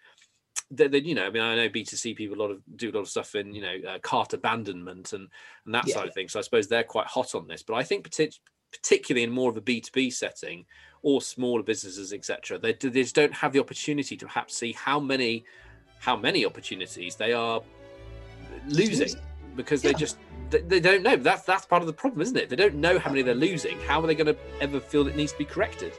that 0.71 0.93
you 1.05 1.15
know 1.15 1.25
i 1.27 1.29
mean 1.29 1.41
i 1.43 1.55
know 1.55 1.69
b2c 1.69 2.15
people 2.15 2.35
a 2.37 2.41
lot 2.41 2.51
of 2.51 2.61
do 2.75 2.89
a 2.89 2.93
lot 2.93 3.01
of 3.01 3.07
stuff 3.09 3.35
in 3.35 3.53
you 3.53 3.61
know 3.61 3.75
uh, 3.87 3.99
cart 3.99 4.33
abandonment 4.33 5.13
and 5.13 5.27
and 5.65 5.73
that 5.75 5.87
Yeah. 5.87 5.95
side 5.95 6.07
of 6.07 6.13
things 6.13 6.31
so 6.33 6.39
i 6.39 6.41
suppose 6.41 6.67
they're 6.67 6.83
quite 6.83 7.07
hot 7.07 7.35
on 7.35 7.47
this 7.47 7.63
but 7.63 7.75
i 7.75 7.83
think 7.83 8.09
partic- 8.09 8.39
particularly 8.71 9.23
in 9.23 9.31
more 9.31 9.49
of 9.49 9.55
a 9.57 9.61
b2b 9.61 10.11
setting 10.11 10.65
or 11.03 11.21
smaller 11.21 11.63
businesses 11.63 12.11
etc 12.11 12.57
they, 12.57 12.73
they 12.73 13.01
just 13.03 13.15
don't 13.15 13.33
have 13.33 13.53
the 13.53 13.59
opportunity 13.59 14.17
to 14.17 14.25
perhaps 14.25 14.55
see 14.55 14.73
how 14.73 14.99
many 14.99 15.45
how 15.99 16.15
many 16.15 16.45
opportunities 16.45 17.15
they 17.15 17.33
are 17.33 17.61
losing 18.67 18.99
Losing. 18.99 19.21
because 19.55 19.81
they 19.81 19.93
just 19.93 20.17
they, 20.49 20.61
they 20.61 20.79
don't 20.79 21.03
know. 21.03 21.15
That's 21.15 21.43
that's 21.43 21.65
part 21.65 21.81
of 21.81 21.87
the 21.87 21.93
problem 21.93 22.21
isn't 22.21 22.37
it? 22.37 22.49
They 22.49 22.55
don't 22.55 22.75
know 22.75 22.99
how 22.99 23.09
many 23.09 23.21
they're 23.21 23.35
losing. 23.35 23.79
How 23.81 24.01
are 24.01 24.07
they 24.07 24.15
going 24.15 24.27
to 24.33 24.37
ever 24.61 24.79
feel 24.79 25.07
it 25.07 25.15
needs 25.15 25.31
to 25.33 25.37
be 25.37 25.45
corrected? 25.45 25.93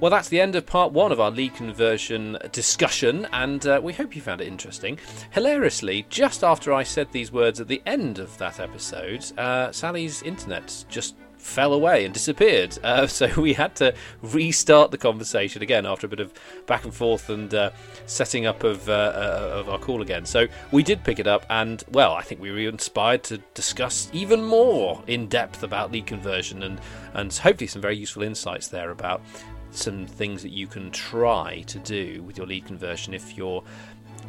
Well, 0.00 0.10
that's 0.10 0.28
the 0.28 0.40
end 0.40 0.56
of 0.56 0.66
part 0.66 0.92
one 0.92 1.12
of 1.12 1.20
our 1.20 1.30
lead 1.30 1.54
conversion 1.54 2.36
discussion, 2.50 3.26
and 3.32 3.64
uh, 3.64 3.80
we 3.82 3.92
hope 3.92 4.16
you 4.16 4.20
found 4.22 4.40
it 4.40 4.48
interesting. 4.48 4.98
Hilariously, 5.30 6.04
just 6.10 6.42
after 6.42 6.72
I 6.72 6.82
said 6.82 7.10
these 7.12 7.30
words 7.30 7.60
at 7.60 7.68
the 7.68 7.80
end 7.86 8.18
of 8.18 8.36
that 8.38 8.58
episode, 8.58 9.24
uh, 9.38 9.70
Sally's 9.70 10.20
internet 10.22 10.84
just 10.88 11.14
fell 11.44 11.72
away 11.72 12.04
and 12.04 12.14
disappeared. 12.14 12.78
Uh, 12.84 13.06
so 13.06 13.28
we 13.40 13.54
had 13.54 13.74
to 13.74 13.94
restart 14.22 14.90
the 14.90 14.98
conversation 14.98 15.62
again 15.62 15.86
after 15.86 16.06
a 16.06 16.10
bit 16.10 16.20
of 16.20 16.32
back 16.66 16.84
and 16.84 16.94
forth 16.94 17.30
and 17.30 17.52
uh, 17.54 17.70
setting 18.06 18.44
up 18.46 18.62
of, 18.62 18.88
uh, 18.88 18.92
uh, 18.92 19.50
of 19.54 19.68
our 19.68 19.78
call 19.78 20.02
again. 20.02 20.26
So 20.26 20.46
we 20.70 20.82
did 20.82 21.02
pick 21.02 21.18
it 21.18 21.26
up, 21.26 21.46
and 21.48 21.82
well, 21.90 22.12
I 22.12 22.22
think 22.22 22.40
we 22.40 22.52
were 22.52 22.58
inspired 22.58 23.24
to 23.24 23.38
discuss 23.54 24.10
even 24.12 24.44
more 24.44 25.02
in 25.06 25.28
depth 25.28 25.62
about 25.62 25.90
lead 25.92 26.06
conversion 26.06 26.62
and, 26.62 26.80
and 27.14 27.32
hopefully 27.32 27.66
some 27.66 27.80
very 27.80 27.96
useful 27.96 28.22
insights 28.22 28.68
there 28.68 28.90
about 28.90 29.22
some 29.70 30.06
things 30.06 30.42
that 30.42 30.52
you 30.52 30.66
can 30.66 30.90
try 30.90 31.62
to 31.62 31.78
do 31.80 32.22
with 32.22 32.36
your 32.36 32.46
lead 32.46 32.64
conversion 32.64 33.12
if 33.12 33.36
you're 33.36 33.62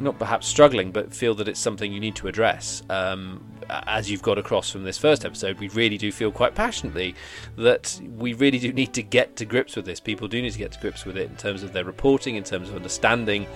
not 0.00 0.18
perhaps 0.18 0.46
struggling, 0.46 0.92
but 0.92 1.14
feel 1.14 1.34
that 1.36 1.48
it's 1.48 1.60
something 1.60 1.92
you 1.92 2.00
need 2.00 2.16
to 2.16 2.28
address. 2.28 2.82
Um, 2.90 3.44
as 3.68 4.10
you've 4.10 4.22
got 4.22 4.38
across 4.38 4.70
from 4.70 4.84
this 4.84 4.98
first 4.98 5.24
episode, 5.24 5.58
we 5.58 5.68
really 5.68 5.98
do 5.98 6.12
feel 6.12 6.30
quite 6.30 6.54
passionately 6.54 7.14
that 7.56 8.00
we 8.16 8.34
really 8.34 8.58
do 8.58 8.72
need 8.72 8.92
to 8.94 9.02
get 9.02 9.36
to 9.36 9.44
grips 9.44 9.76
with 9.76 9.84
this. 9.84 10.00
People 10.00 10.28
do 10.28 10.40
need 10.40 10.52
to 10.52 10.58
get 10.58 10.72
to 10.72 10.80
grips 10.80 11.04
with 11.04 11.16
it 11.16 11.30
in 11.30 11.36
terms 11.36 11.62
of 11.62 11.72
their 11.72 11.84
reporting, 11.84 12.36
in 12.36 12.44
terms 12.44 12.68
of 12.68 12.76
understanding, 12.76 13.46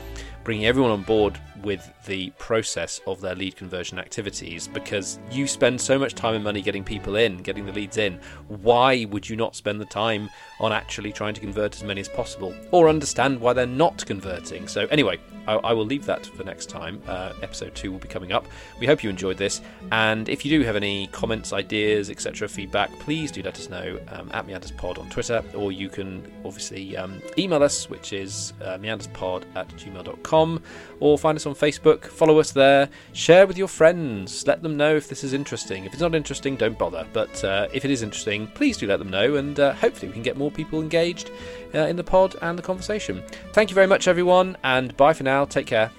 bringing 0.44 0.66
everyone 0.66 0.90
on 0.90 1.03
board 1.03 1.38
with 1.62 1.92
the 2.07 2.31
process 2.38 3.00
of 3.07 3.20
their 3.20 3.35
lead 3.35 3.55
conversion 3.57 3.98
activities 3.98 4.66
because 4.68 5.18
you 5.31 5.46
spend 5.46 5.81
so 5.81 5.98
much 5.98 6.14
time 6.14 6.35
and 6.35 6.44
money 6.44 6.62
getting 6.62 6.83
people 6.83 7.16
in, 7.16 7.37
getting 7.38 7.66
the 7.66 7.72
leads 7.72 7.98
in. 7.98 8.18
Why 8.48 9.05
would 9.11 9.29
you 9.29 9.37
not 9.37 9.55
spend 9.55 9.81
the 9.81 9.87
time 9.87 10.31
on 10.59 10.72
actually 10.72 11.12
trying 11.12 11.35
to 11.35 11.40
convert 11.40 11.76
as 11.76 11.85
many 11.85 12.00
as 12.00 12.09
possible 12.09 12.55
or 12.70 12.88
understand 12.88 13.40
why 13.40 13.53
they're 13.53 13.66
not 13.66 14.05
converting? 14.07 14.66
So, 14.68 14.87
anyway, 14.87 15.20
I, 15.46 15.55
I 15.55 15.72
will 15.72 15.87
leave 15.87 16.07
that 16.07 16.26
for 16.26 16.44
next 16.44 16.68
time. 16.68 17.03
Uh, 17.07 17.33
episode 17.42 17.74
two 17.74 17.92
will 17.92 17.98
be 17.98 18.09
coming 18.09 18.33
up. 18.33 18.46
We 18.79 18.87
hope 18.87 19.03
you 19.03 19.11
enjoyed 19.11 19.37
this. 19.37 19.61
And 19.92 20.29
if 20.29 20.44
you 20.44 20.59
do 20.59 20.64
have 20.64 20.76
any 20.76 21.09
comments, 21.09 21.53
ideas, 21.53 22.11
etc., 22.11 22.48
feedback, 22.48 22.90
please 23.00 23.31
do 23.31 23.42
let 23.42 23.59
us 23.59 23.68
know 23.68 23.98
um, 24.09 24.31
at 24.33 24.46
meanderspod 24.46 24.98
on 24.98 25.09
Twitter 25.11 25.42
or 25.55 25.72
you 25.72 25.88
can 25.88 26.31
obviously 26.44 26.96
um, 26.96 27.20
email 27.38 27.62
us, 27.62 27.88
which 27.88 28.12
is 28.12 28.53
uh, 28.62 28.79
meanderspod 28.79 29.44
at 29.55 29.68
gmail.com 29.68 30.62
or 31.00 31.18
find 31.18 31.37
us 31.37 31.46
on 31.46 31.55
Facebook, 31.55 32.05
follow 32.05 32.38
us 32.38 32.53
there, 32.53 32.88
share 33.12 33.46
with 33.46 33.59
your 33.59 33.68
friends, 33.68 34.46
let 34.46 34.62
them 34.62 34.76
know 34.76 34.96
if 34.96 35.09
this 35.09 35.24
is 35.24 35.33
interesting. 35.33 35.85
If 35.85 35.92
it's 35.92 36.03
not 36.03 36.14
interesting, 36.14 36.57
don't 36.57 36.79
bother, 36.79 37.07
but 37.12 37.42
uh, 37.44 37.68
if 37.72 37.85
it 37.85 37.90
is 37.90 38.03
interesting, 38.03 38.46
please 38.48 38.76
do 38.76 38.87
let 38.87 38.98
them 38.98 39.11
know, 39.11 39.37
and 39.37 39.59
uh, 39.59 39.72
hopefully 39.74 40.09
we 40.09 40.14
can 40.14 40.22
get 40.22 40.37
more 40.37 40.50
people 40.50 40.81
engaged 40.81 41.31
uh, 41.74 41.79
in 41.81 41.96
the 41.96 42.05
pod 42.05 42.37
and 42.42 42.59
the 42.59 42.62
conversation. 42.62 43.22
Thank 43.53 43.70
you 43.70 43.74
very 43.74 43.87
much, 43.87 44.09
everyone, 44.09 44.57
and 44.62 44.96
bye 44.96 45.12
for 45.12 45.24
now. 45.24 45.39
Take 45.46 45.66
care. 45.66 45.90